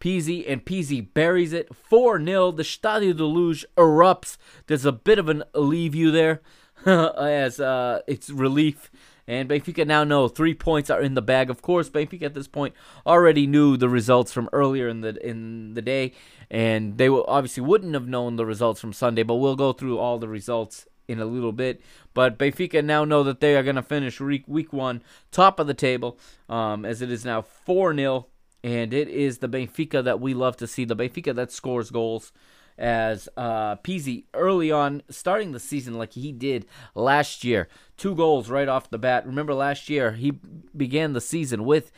[0.01, 2.53] Pizzi, and Pizzi buries it 4 0.
[2.53, 4.39] The Stadio de Luz erupts.
[4.67, 6.41] There's a bit of an leave you there
[6.87, 8.91] as uh, it's relief.
[9.29, 11.51] And Benfica now know three points are in the bag.
[11.51, 12.75] Of course, Benfica at this point
[13.07, 16.15] already knew the results from earlier in the in the day,
[16.51, 19.23] and they will, obviously wouldn't have known the results from Sunday.
[19.23, 21.81] But we'll go through all the results in a little bit.
[22.15, 25.67] But Benfica now know that they are going to finish week, week one top of
[25.67, 28.27] the table, um, as it is now 4 0.
[28.63, 32.33] And it is the Benfica that we love to see, the Benfica that scores goals.
[32.79, 38.49] As uh, Pizzi early on, starting the season like he did last year, two goals
[38.49, 39.27] right off the bat.
[39.27, 40.33] Remember last year, he
[40.75, 41.93] began the season with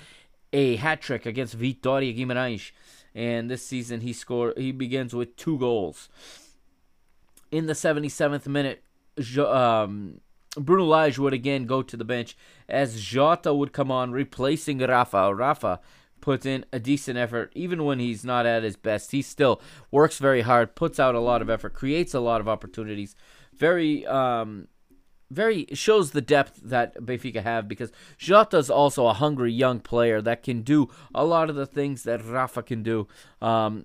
[0.53, 2.73] a hat trick against Vitória Guimarães.
[3.15, 4.57] And this season, he scored.
[4.57, 6.09] He begins with two goals.
[7.53, 8.83] In the 77th minute,
[9.39, 10.21] um,
[10.57, 12.37] Bruno Lage would again go to the bench
[12.69, 15.35] as Jota would come on, replacing Rafa.
[15.35, 15.81] Rafa
[16.23, 19.13] puts in a decent effort, even when he's not at his best.
[19.13, 19.61] He still
[19.91, 23.15] works very hard, puts out a lot of effort, creates a lot of opportunities.
[23.55, 24.69] Very, um,
[25.31, 30.43] very shows the depth that Benfica have because Jota's also a hungry young player that
[30.43, 33.09] can do a lot of the things that Rafa can do.
[33.41, 33.85] Um,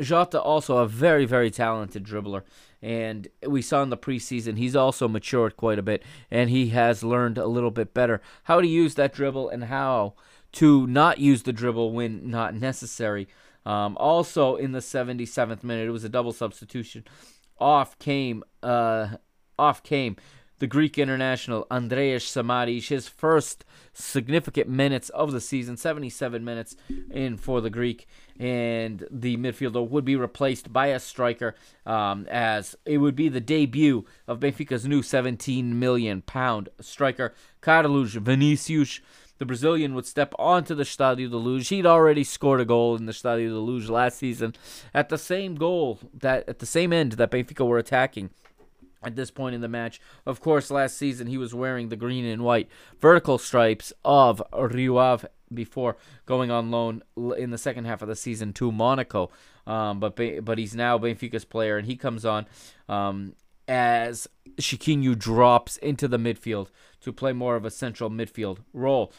[0.00, 2.42] Jota also a very very talented dribbler,
[2.80, 7.02] and we saw in the preseason he's also matured quite a bit, and he has
[7.02, 10.14] learned a little bit better how to use that dribble and how
[10.52, 13.28] to not use the dribble when not necessary.
[13.66, 17.04] Um, also in the 77th minute, it was a double substitution.
[17.58, 19.16] Off came uh,
[19.58, 20.16] off came
[20.58, 26.76] the Greek international Andreas Samaris, his first significant minutes of the season, 77 minutes
[27.10, 28.06] in for the Greek,
[28.38, 31.54] and the midfielder would be replaced by a striker,
[31.86, 38.14] um, as it would be the debut of Benfica's new 17 million pound striker, Carlos
[38.14, 39.00] Vinicius.
[39.38, 41.68] The Brazilian would step onto the Stadio de Luz.
[41.68, 44.54] He'd already scored a goal in the Stadio de Luz last season
[44.92, 48.30] at the same goal that at the same end that Benfica were attacking
[49.02, 50.00] at this point in the match.
[50.26, 52.68] Of course, last season he was wearing the green and white
[53.00, 57.02] vertical stripes of Rio Ave before going on loan
[57.36, 59.30] in the second half of the season to Monaco.
[59.66, 62.46] Um, but but he's now Benfica's player, and he comes on
[62.88, 63.34] um,
[63.66, 64.26] as
[64.58, 66.68] Chiquinho drops into the midfield
[67.00, 69.12] to play more of a central midfield role.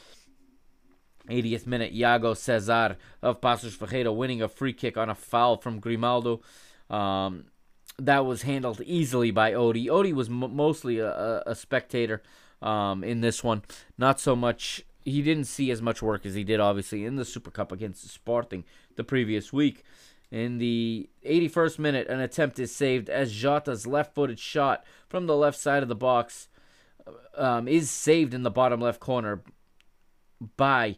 [1.29, 5.79] 80th minute, Iago Cesar of Paços Ferreira winning a free kick on a foul from
[5.79, 6.41] Grimaldo.
[6.89, 7.45] Um,
[7.97, 9.87] that was handled easily by Odie.
[9.87, 12.21] Odie was m- mostly a, a spectator
[12.61, 13.63] um, in this one.
[13.97, 14.83] Not so much.
[15.03, 18.09] He didn't see as much work as he did, obviously, in the Super Cup against
[18.09, 18.63] Sporting
[18.95, 19.83] the previous week.
[20.31, 25.35] In the 81st minute, an attempt is saved as Jota's left footed shot from the
[25.35, 26.49] left side of the box
[27.35, 29.43] um, is saved in the bottom left corner
[30.57, 30.97] by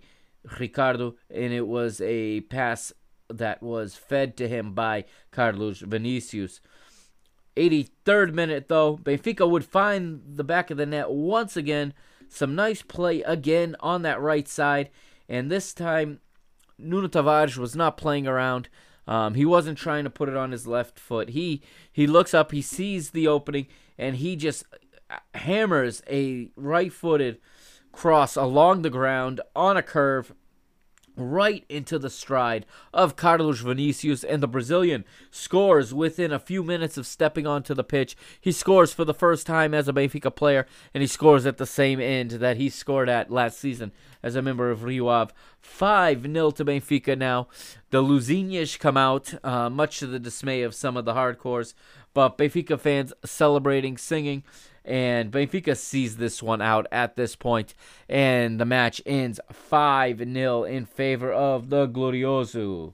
[0.59, 2.93] Ricardo, and it was a pass
[3.30, 6.59] that was fed to him by Carlos Vinicius.
[7.55, 11.93] 83rd minute, though, Benfica would find the back of the net once again.
[12.30, 14.89] Some nice play again on that right side,
[15.28, 16.22] and this time
[16.78, 18.70] Nuno Tavares was not playing around.
[19.05, 21.30] Um, he wasn't trying to put it on his left foot.
[21.30, 24.64] He he looks up, he sees the opening, and he just
[25.34, 27.39] hammers a right-footed
[27.91, 30.34] cross along the ground on a curve
[31.16, 36.97] right into the stride of Carlos Vinicius, and the Brazilian scores within a few minutes
[36.97, 38.16] of stepping onto the pitch.
[38.39, 41.66] He scores for the first time as a Benfica player, and he scores at the
[41.66, 43.91] same end that he scored at last season
[44.24, 45.34] as a member of Rio Ave.
[45.59, 47.47] 5 0 to Benfica now.
[47.89, 51.74] The Luzinhas come out, uh, much to the dismay of some of the hardcores,
[52.14, 54.43] but Benfica fans celebrating, singing
[54.84, 57.76] and Benfica sees this one out at this point,
[58.10, 62.94] and the match ends 5 0 in favor of the Glorioso.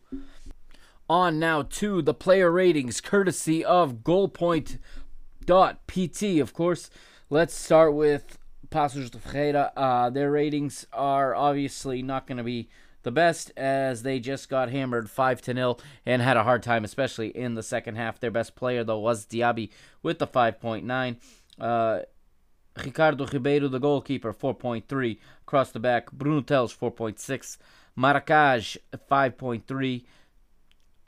[1.09, 6.89] On now to the player ratings, courtesy of goalpoint.pt, of course.
[7.29, 8.37] Let's start with
[8.69, 9.71] Paços de Ferreira.
[9.75, 12.67] Uh, their ratings are obviously not going to be
[13.03, 16.83] the best as they just got hammered 5 to 0 and had a hard time,
[16.83, 18.19] especially in the second half.
[18.19, 19.69] Their best player, though, was Diaby
[20.03, 21.15] with the 5.9.
[21.59, 21.99] Uh,
[22.83, 25.17] Ricardo Ribeiro, the goalkeeper, 4.3.
[25.41, 27.57] Across the back, Bruno Teles, 4.6.
[27.97, 28.77] Maracás,
[29.09, 30.05] 5.3.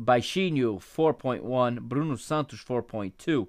[0.02, 1.80] Baixinho, 4.1.
[1.82, 3.48] Bruno Santos, 4.2.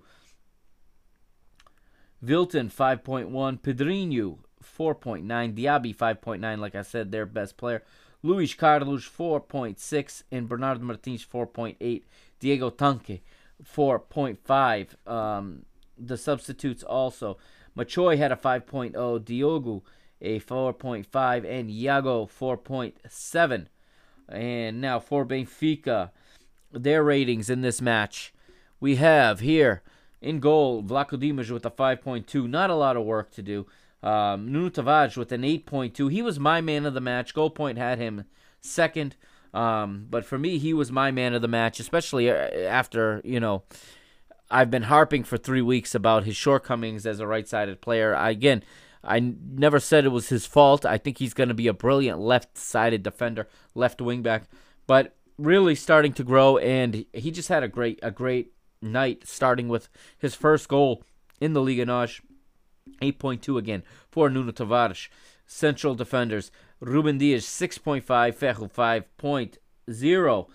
[2.22, 3.60] Vilton, 5.1.
[3.60, 5.54] Pedrinho, 4.9.
[5.54, 6.58] Diaby, 5.9.
[6.58, 7.82] Like I said, their best player.
[8.22, 10.24] Luis Carlos, 4.6.
[10.30, 12.02] And Bernardo Martins, 4.8.
[12.40, 13.22] Diego Tanque,
[13.64, 15.08] 4.5.
[15.10, 15.64] Um,
[16.00, 17.38] the substitutes also.
[17.76, 19.82] Machoy had a 5.0, Diogo
[20.20, 23.66] a 4.5, and Iago 4.7.
[24.28, 26.10] And now for Benfica,
[26.72, 28.32] their ratings in this match.
[28.78, 29.82] We have here
[30.20, 32.48] in goal Vlachodimos with a 5.2.
[32.48, 33.66] Not a lot of work to do.
[34.02, 36.10] Um, Nuno Tavares with an 8.2.
[36.10, 37.34] He was my man of the match.
[37.34, 38.24] Goal point had him
[38.60, 39.16] second.
[39.52, 43.40] Um, but for me, he was my man of the match, especially uh, after, you
[43.40, 43.64] know,
[44.50, 48.14] I've been harping for three weeks about his shortcomings as a right sided player.
[48.14, 48.62] I, again,
[49.04, 50.84] I never said it was his fault.
[50.84, 54.44] I think he's going to be a brilliant left sided defender, left wing back,
[54.86, 56.58] but really starting to grow.
[56.58, 59.88] And he just had a great, a great night, starting with
[60.18, 61.04] his first goal
[61.40, 62.20] in the Liga NOS.
[63.00, 65.08] 8.2 again for Nuno Tavares.
[65.46, 70.46] Central defenders Ruben Dias 6.5, Ferro 5.0.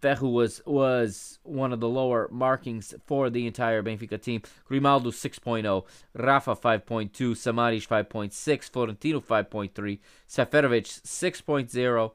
[0.00, 4.42] Ferro was was one of the lower markings for the entire Benfica team.
[4.64, 9.98] Grimaldo 6.0, Rafa 5.2, Samaris 5.6, Florentino 5.3,
[10.28, 12.12] Seferovic 6.0,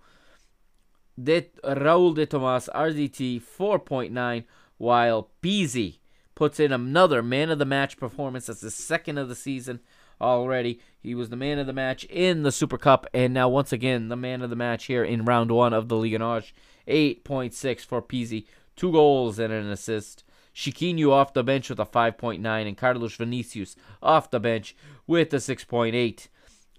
[1.21, 4.43] de, Raul de Tomas RDT 4.9,
[4.77, 5.99] while Pizzi
[6.35, 8.47] puts in another man of the match performance.
[8.47, 9.81] That's the second of the season
[10.21, 10.79] already.
[10.99, 14.07] He was the man of the match in the Super Cup, and now once again
[14.07, 16.53] the man of the match here in round one of the Liga NOS.
[16.87, 20.23] 8.6 for Pizzi, two goals and an assist.
[20.53, 24.75] Chiquinho off the bench with a 5.9, and Carlos Vinicius off the bench
[25.07, 26.27] with a 6.8.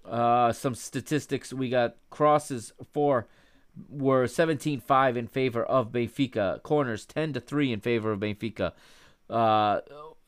[0.05, 3.27] Uh, some statistics we got crosses for
[3.89, 8.73] were 17-5 in favor of Benfica, corners 10 to 3 in favor of Benfica.
[9.29, 9.79] Uh,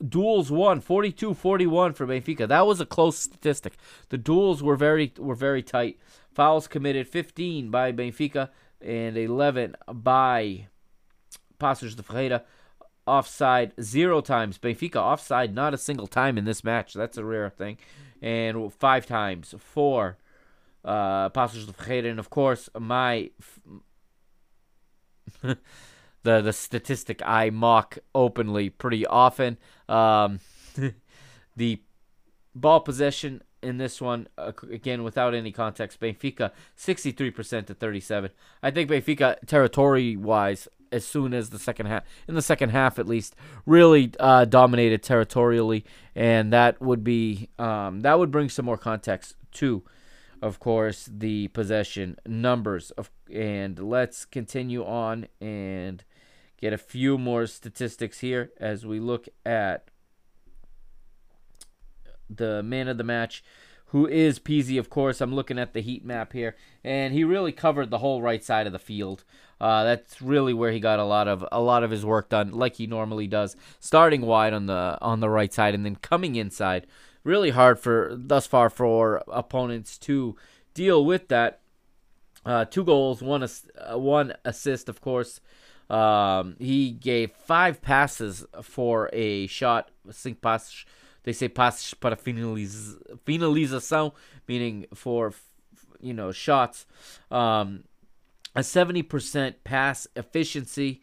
[0.08, 2.48] duels won 42-41 for Benfica.
[2.48, 3.74] That was a close statistic.
[4.10, 6.00] The duels were very were very tight.
[6.34, 8.50] Fouls committed 15 by Benfica
[8.82, 10.68] and 11 by
[11.60, 12.44] Paços de Ferreira.
[13.08, 14.58] Offside zero times.
[14.58, 16.94] Benfica offside not a single time in this match.
[16.94, 17.78] That's a rare thing.
[18.22, 20.18] And five times for
[20.84, 22.10] uh, Paços de Ferreira.
[22.10, 23.30] And of course, my
[25.42, 25.58] the
[26.24, 29.58] the statistic I mock openly pretty often.
[29.88, 30.40] Um,
[31.56, 31.82] the
[32.56, 36.00] ball possession in this one again without any context.
[36.00, 38.30] Benfica 63% to 37.
[38.62, 43.00] I think Benfica territory wise as soon as the second half in the second half
[43.00, 43.36] at least
[43.66, 45.84] really uh, dominated territorially
[46.16, 49.84] and that would be um, that would bring some more context to
[50.42, 56.04] of course the possession numbers of and let's continue on and
[56.58, 59.90] get a few more statistics here as we look at
[62.30, 63.44] the man of the match,
[63.88, 65.22] who is Pizzi, of course.
[65.22, 68.68] I'm looking at the heat map here, and he really covered the whole right side
[68.68, 69.24] of the field.
[69.60, 72.52] Uh, that's really where he got a lot of a lot of his work done,
[72.52, 76.36] like he normally does, starting wide on the on the right side and then coming
[76.36, 76.88] inside.
[77.24, 80.36] Really hard for thus far for opponents to
[80.74, 81.62] deal with that.
[82.46, 85.40] Uh, two goals, one ass- uh, one assist, of course.
[85.90, 90.86] Um, he gave five passes for a shot, cinco passes
[91.26, 94.14] they say passes para finaliz- finalização,
[94.48, 95.34] meaning for
[96.00, 96.86] you know shots.
[97.30, 97.84] Um,
[98.56, 101.02] a seventy percent pass efficiency,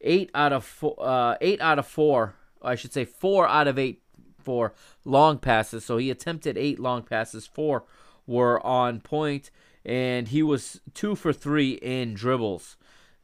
[0.00, 2.34] eight out of four, uh, eight out of four.
[2.60, 4.02] I should say four out of eight
[4.42, 5.84] for long passes.
[5.84, 7.46] So he attempted eight long passes.
[7.46, 7.84] Four
[8.26, 9.50] were on point,
[9.84, 12.76] and he was two for three in dribbles,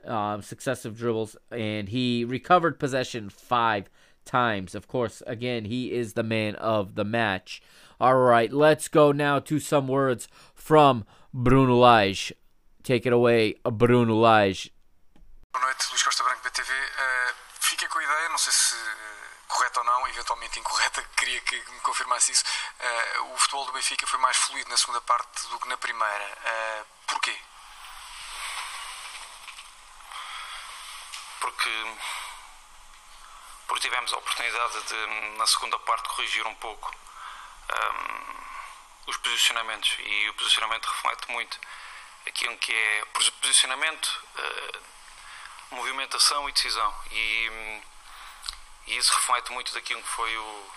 [0.05, 3.91] um, successive dribbles, and he recovered possession five
[4.27, 4.74] times.
[4.74, 7.62] Of course, again, he is the man of the match.
[7.99, 12.33] All right, let's go now to some words from Bruno Lage.
[12.83, 14.70] Take it away, Bruno Lage.
[15.53, 16.70] Boa noite, Luís Costa Branco, BTV.
[16.70, 21.41] Uh, fiquei com a ideia, não sei se uh, correta ou não, eventualmente incorreta, queria
[21.41, 22.45] que me confirmasse isso.
[22.79, 26.24] Uh, o futebol do Benfica foi mais fluido na segunda parte do que na primeira.
[26.24, 27.37] Uh, porquê?
[31.41, 31.97] Porque,
[33.77, 35.07] porque tivemos a oportunidade de,
[35.37, 36.97] na segunda parte, corrigir um pouco
[37.70, 39.95] um, os posicionamentos.
[39.99, 41.61] E o posicionamento reflete muito
[42.27, 43.05] aquilo que é
[43.43, 46.95] posicionamento, uh, movimentação e decisão.
[47.11, 47.83] E,
[48.87, 50.72] e, isso reflete muito daquilo que foi o,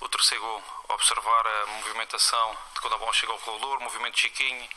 [0.00, 0.62] o terceiro gol.
[0.90, 4.68] Observar a movimentação de quando a bola chega ao corredor, movimento chiquinho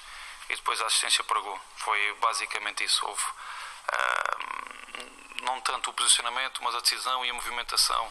[0.49, 1.61] e depois a assistência para gol.
[1.75, 3.05] Foi basicamente isso.
[3.05, 8.07] Houve uh, não tanto o posicionamento, mas a decisão e a movimentação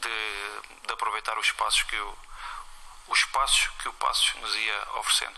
[0.00, 2.16] de, de aproveitar os espaços que o,
[3.08, 5.34] os espaços que o Passos nos ia oferecendo.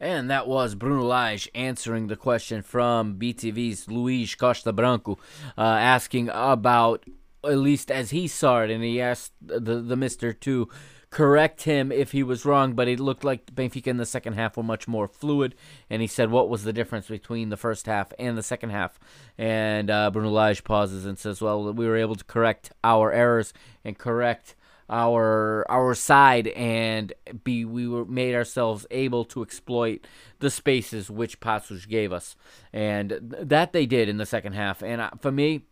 [0.00, 5.18] And that was Bruno Lage answering the question from BTV's Luis Costa Branco,
[5.56, 7.04] uh, asking about,
[7.44, 10.68] at least as he saw it, and he asked the, the mister to
[11.14, 14.56] correct him if he was wrong, but it looked like Benfica in the second half
[14.56, 15.54] were much more fluid,
[15.88, 18.98] and he said what was the difference between the first half and the second half.
[19.38, 23.54] And uh, Bruno Lage pauses and says, well, we were able to correct our errors
[23.84, 24.56] and correct
[24.90, 27.12] our our side and
[27.44, 30.04] be we were made ourselves able to exploit
[30.40, 32.36] the spaces which Paços gave us
[32.70, 35.62] and that they did in the second half and for me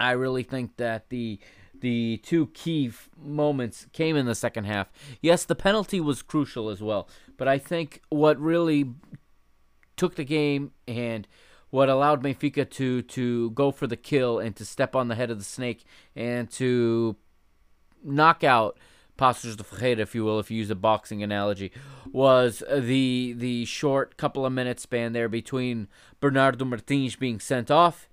[0.00, 1.38] I really think that the
[1.86, 4.86] the two key f- moments came in the second half.
[5.20, 8.80] Yes the penalty was crucial as well but I think what really
[9.96, 11.26] took the game and
[11.70, 15.30] what allowed Benfica to to go for the kill and to step on the head
[15.30, 15.84] of the snake
[16.14, 17.16] and to
[18.02, 18.78] knockout
[19.18, 21.72] Paços de Ferreira, if you will, if you use a boxing analogy,
[22.12, 25.88] was the the short couple of minutes span there between
[26.20, 28.08] Bernardo Martins being sent off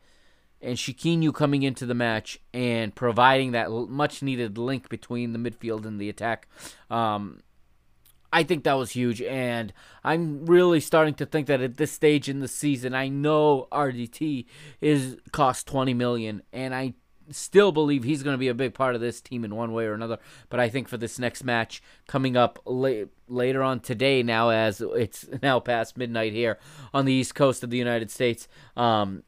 [0.64, 5.85] and Chiquinho coming into the match and providing that much needed link between the midfield
[5.85, 6.48] and the attack.
[6.90, 7.41] Um,
[8.31, 9.72] I think that was huge, and
[10.03, 14.45] I'm really starting to think that at this stage in the season, I know RDT
[14.81, 16.95] is cost 20 million, and I
[17.30, 19.85] still believe he's going to be a big part of this team in one way
[19.85, 20.18] or another.
[20.49, 24.81] But I think for this next match coming up la- later on today, now as
[24.81, 26.57] it's now past midnight here
[26.94, 29.23] on the east coast of the United States, um,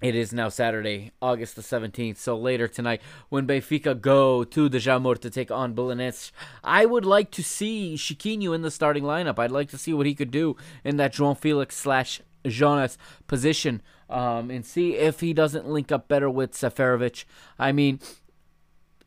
[0.00, 2.16] It is now Saturday, August the 17th.
[2.16, 6.32] So later tonight, when Benfica go to the Jamor to take on Belenenses,
[6.64, 9.38] I would like to see Chiquinho in the starting lineup.
[9.38, 12.96] I'd like to see what he could do in that João Felix slash Jonas
[13.26, 17.24] position um, and see if he doesn't link up better with Seferovic.
[17.58, 18.00] I mean,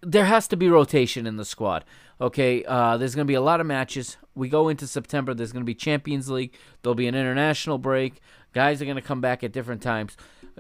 [0.02, 1.86] there has to be rotation in the squad.
[2.22, 4.18] Okay, uh, there's going to be a lot of matches.
[4.36, 5.34] We go into September.
[5.34, 6.54] There's going to be Champions League.
[6.82, 8.22] There'll be an international break.
[8.54, 10.16] Guys are going to come back at different times.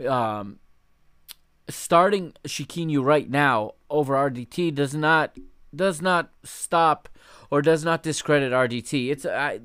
[0.07, 0.59] Um,
[1.69, 5.37] starting Chiquinho right now over RDT does not
[5.75, 7.09] does not stop
[7.49, 9.09] or does not discredit RDT.
[9.09, 9.59] It's I,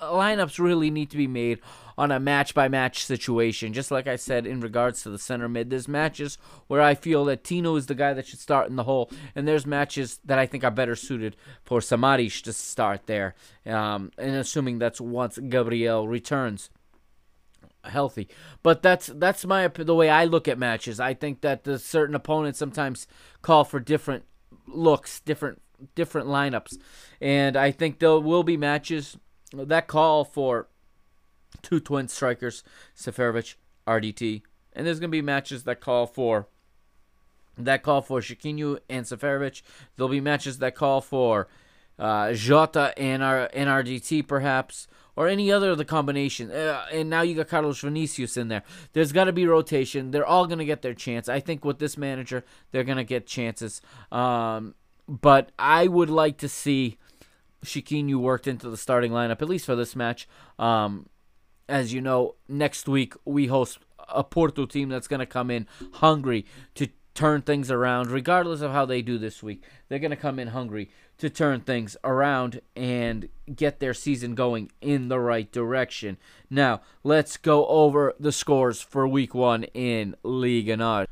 [0.00, 1.60] lineups really need to be made
[1.98, 3.72] on a match by match situation.
[3.72, 7.24] Just like I said in regards to the center mid, there's matches where I feel
[7.26, 10.38] that Tino is the guy that should start in the hole, and there's matches that
[10.38, 13.34] I think are better suited for Samaris to start there.
[13.64, 16.70] Um, and assuming that's once Gabriel returns
[17.88, 18.28] healthy.
[18.62, 21.00] But that's that's my the way I look at matches.
[21.00, 23.06] I think that the certain opponents sometimes
[23.42, 24.24] call for different
[24.66, 25.62] looks, different
[25.94, 26.78] different lineups,
[27.20, 29.16] and I think there will be matches
[29.52, 30.68] that call for
[31.62, 32.62] two twin strikers,
[32.96, 33.54] Seferovic,
[33.86, 34.42] RDT,
[34.72, 36.48] and there's gonna be matches that call for
[37.58, 39.62] that call for Chiquinho and Seferovic.
[39.96, 41.48] There'll be matches that call for
[41.98, 46.50] uh, Jota and our and RDT perhaps, or any other of the combination.
[46.50, 48.62] Uh, and now you got Carlos Vinicius in there.
[48.92, 50.10] There's got to be rotation.
[50.10, 51.28] They're all gonna get their chance.
[51.28, 53.80] I think with this manager, they're gonna get chances.
[54.12, 54.74] Um,
[55.08, 56.98] but I would like to see
[57.64, 60.28] Chiquinho worked into the starting lineup at least for this match.
[60.58, 61.08] Um,
[61.68, 63.78] as you know, next week we host
[64.08, 68.72] a Porto team that's going to come in hungry to turn things around, regardless of
[68.72, 69.64] how they do this week.
[69.88, 74.70] They're going to come in hungry to turn things around and get their season going
[74.80, 76.18] in the right direction.
[76.50, 81.06] Now, let's go over the scores for week one in Liga NOS.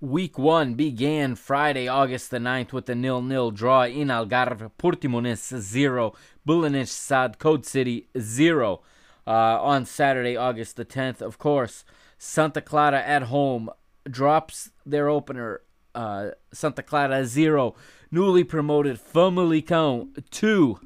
[0.00, 6.14] Week 1 began Friday, August the 9th with a nil-nil draw in Algarve, Portimonense 0,
[6.46, 8.80] Belenenses SAD, Code City 0.
[9.26, 11.84] Uh, on Saturday, August the 10th, of course,
[12.16, 13.70] Santa Clara at home
[14.08, 15.62] drops their opener,
[15.96, 17.74] uh, Santa Clara 0,
[18.10, 20.80] newly promoted Famalicão 2.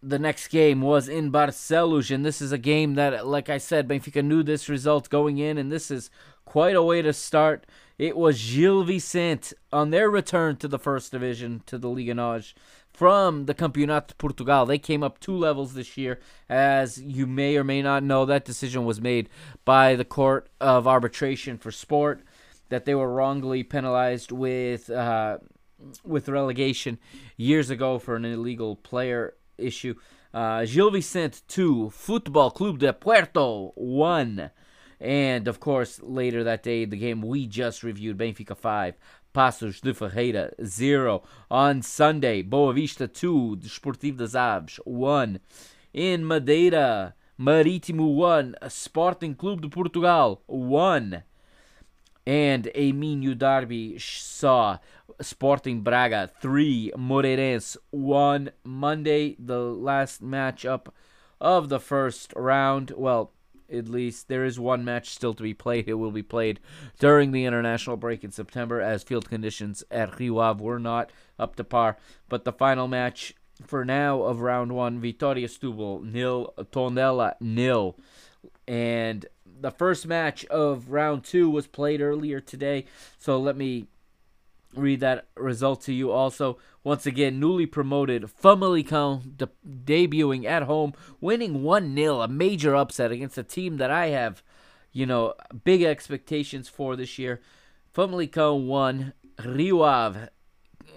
[0.00, 3.88] The next game was in Barcelos, and this is a game that, like I said,
[3.88, 6.08] Benfica knew this result going in, and this is
[6.44, 7.66] quite a way to start.
[7.98, 12.54] It was Gil Vicente on their return to the first division, to the Liga NOS,
[12.92, 14.66] from the Campeonato Portugal.
[14.66, 16.20] They came up two levels this year.
[16.48, 19.28] As you may or may not know, that decision was made
[19.64, 22.22] by the Court of Arbitration for Sport,
[22.68, 25.38] that they were wrongly penalized with uh,
[26.04, 26.98] with relegation
[27.36, 29.94] years ago for an illegal player issue.
[30.32, 34.50] Uh, Gil Vicente 2, Football Club de Puerto 1.
[35.00, 38.94] And of course, later that day, the game we just reviewed, Benfica 5,
[39.34, 41.22] Paços de Ferreira 0.
[41.50, 45.38] On Sunday, Boavista 2, Desportivo das Aves 1.
[45.94, 51.22] In Madeira, Marítimo 1, Sporting Clube de Portugal 1.
[52.28, 54.80] And a Minho Derby saw
[55.18, 58.50] Sporting Braga 3, Moreirense 1.
[58.64, 60.88] Monday, the last matchup
[61.40, 62.92] of the first round.
[62.94, 63.32] Well,
[63.72, 65.88] at least there is one match still to be played.
[65.88, 66.60] It will be played
[66.98, 71.56] during the international break in September as field conditions at Rio Ave were not up
[71.56, 71.96] to par.
[72.28, 73.34] But the final match
[73.66, 77.96] for now of round one, Vitoria Setúbal nil, Tondela nil.
[78.66, 79.24] And
[79.60, 82.86] the first match of round two was played earlier today.
[83.18, 83.86] So let me
[84.74, 86.58] read that result to you also.
[86.84, 93.38] Once again, newly promoted Famalicão de- debuting at home, winning 1-0, a major upset against
[93.38, 94.42] a team that I have,
[94.92, 97.40] you know, big expectations for this year.
[97.94, 99.12] Famalicão won,
[99.44, 100.28] Rio Ave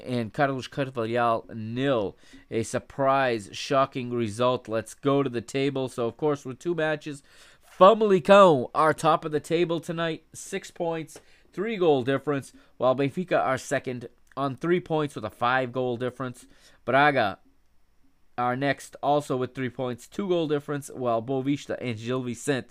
[0.06, 2.18] and Carlos Carvalhal nil.
[2.50, 4.68] A surprise, shocking result.
[4.68, 5.90] Let's go to the table.
[5.90, 7.24] So, of course, with two matches,
[7.82, 11.20] Famalicão are top of the table tonight, six points
[11.52, 16.46] three goal difference, while Benfica are second on three points with a five goal difference.
[16.86, 17.40] Braga
[18.38, 22.70] are next also with three points, two goal difference, while Boavista and Gil Vicente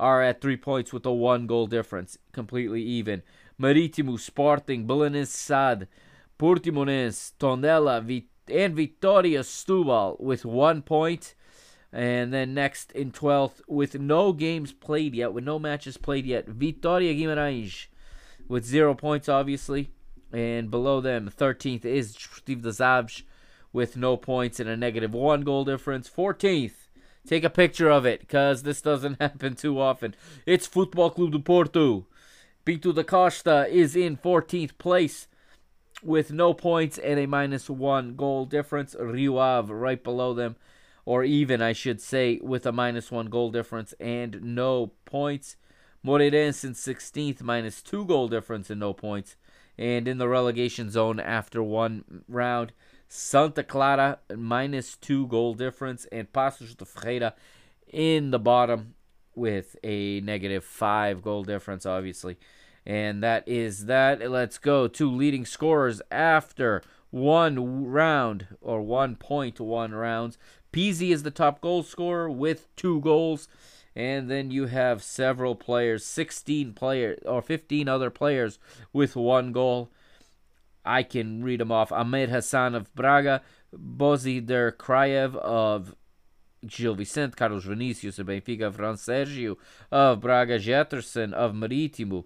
[0.00, 3.22] are at three points with a one goal difference, completely even.
[3.60, 5.86] Marítimo, Sporting, Belenenses SAD,
[6.38, 7.98] Portimonense, Tondela,
[8.50, 11.34] and Vitoria Setúbal with one point.
[11.96, 16.46] And then next in 12th, with no games played yet, with no matches played yet,
[16.46, 17.86] Vitória Guimarães
[18.46, 19.90] with zero points, obviously.
[20.30, 22.14] And below them, 13th is
[22.44, 23.22] das Aves
[23.72, 26.10] with no points and a negative one goal difference.
[26.10, 26.86] 14th,
[27.26, 30.14] Take a picture of it, because this doesn't happen too often.
[30.44, 32.06] It's Football Club do Porto.
[32.64, 35.28] Pinto da Costa is in 14th place
[36.02, 38.94] with no points and a minus one goal difference.
[38.98, 40.56] Rio Ave right below them,
[41.06, 45.56] or even, I should say, with a minus one goal difference and no points.
[46.04, 49.36] Moreirense in 16th, minus two goal difference and no points.
[49.78, 52.72] And in the relegation zone after one round,
[53.08, 57.34] Santa Clara minus two goal difference, and Paços de Ferreira
[57.86, 58.94] in the bottom
[59.34, 62.36] with a negative five goal difference, obviously.
[62.84, 64.28] And that is that.
[64.28, 70.38] Let's go to leading scorers after one round or 1.1 rounds.
[70.76, 73.48] Pizzi is the top goal scorer with two goals.
[73.94, 78.58] And then you have several players, 16 players or 15 other players
[78.92, 79.90] with one goal.
[80.84, 81.90] I can read them off.
[81.90, 83.40] Ahmed Hassan of Braga,
[83.74, 85.94] Bozidar Kraev of
[86.66, 89.56] Gil Vicente, Carlos Vinicius of Benfica, Fransérgio
[89.90, 92.24] of Braga, Getterson of Marítimo,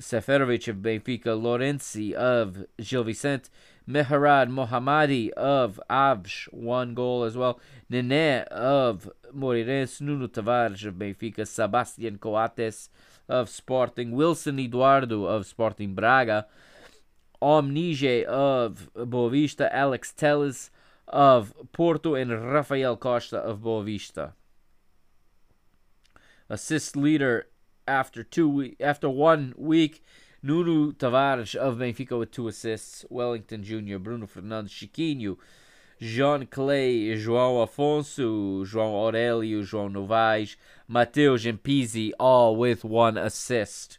[0.00, 3.50] Seferovic of Benfica, Lourency of Gil Vicente,
[3.88, 7.60] Mehrad Mohammadi of Aves, one goal as well,
[7.90, 12.88] Nene of Moreirense, Nuno Tavares of Benfica, Sebastian Coates
[13.28, 16.46] of Sporting, Wilson Eduardo of Sporting Braga,
[17.40, 20.70] Omnige of Boavista, Alex Telles
[21.08, 24.32] of Porto, and Rafael Costa of Boavista.
[26.48, 27.46] Assist leader
[27.86, 30.02] after two we- after one week,
[30.42, 35.36] Nuno Tavares of Benfica with two assists, Wellington Jr., Bruno Fernandes, Chiquinho,
[36.00, 40.56] Jean Clay, João Afonso, João Aurelio, João Novaes,
[40.88, 41.60] Mateus and
[42.18, 43.98] all with one assist.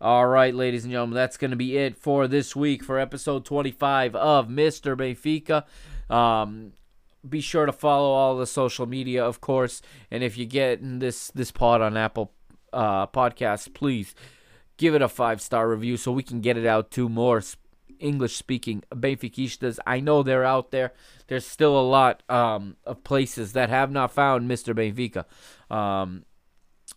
[0.00, 3.44] All right, ladies and gentlemen, that's going to be it for this week for episode
[3.44, 4.96] 25 of Mr.
[4.96, 5.64] Benfica.
[6.10, 6.72] Um,
[7.28, 11.30] be sure to follow all the social media, of course, and if you get this
[11.32, 12.32] this pod on Apple
[12.72, 14.14] uh, podcast, please
[14.76, 17.42] give it a five star review so we can get it out to more
[17.98, 19.78] English speaking Benfiquistas.
[19.86, 20.92] I know they're out there.
[21.28, 24.74] There's still a lot um, of places that have not found Mr.
[24.74, 25.24] Benfica.
[25.74, 26.24] Um,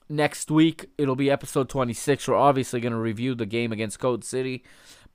[0.10, 4.24] next week it'll be episode 26 we're obviously going to review the game against code
[4.24, 4.64] city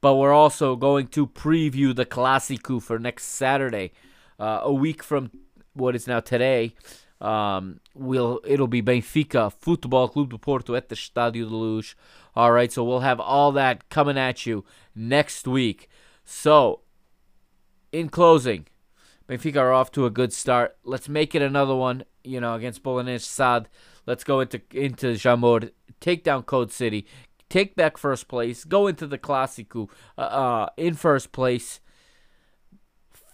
[0.00, 3.92] but we're also going to preview the Clásico for next saturday
[4.38, 5.30] uh, a week from
[5.74, 6.74] what is now today
[7.20, 11.94] um, we'll it'll be benfica futebol clube do porto at the Estádio de luz.
[12.36, 14.64] All right so we'll have all that coming at you
[14.94, 15.88] next week.
[16.24, 16.80] So
[17.90, 18.66] in closing
[19.28, 20.76] Benfica are off to a good start.
[20.84, 23.68] Let's make it another one, you know, against Bolognese Sad.
[24.06, 25.70] Let's go into into Jamor,
[26.00, 27.06] take down Code City,
[27.50, 31.80] take back first place, go into the Clásico uh, uh, in first place.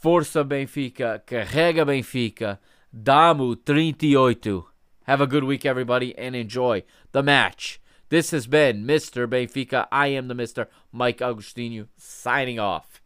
[0.03, 2.59] Força Benfica, carrega Benfica,
[2.95, 4.63] Damu 38.
[5.07, 7.81] Have a good week, everybody, and enjoy the match.
[8.09, 9.27] This has been Mr.
[9.27, 9.89] Benfica.
[9.91, 10.69] I am the Mr.
[10.93, 13.01] Mike Agostinho, signing off.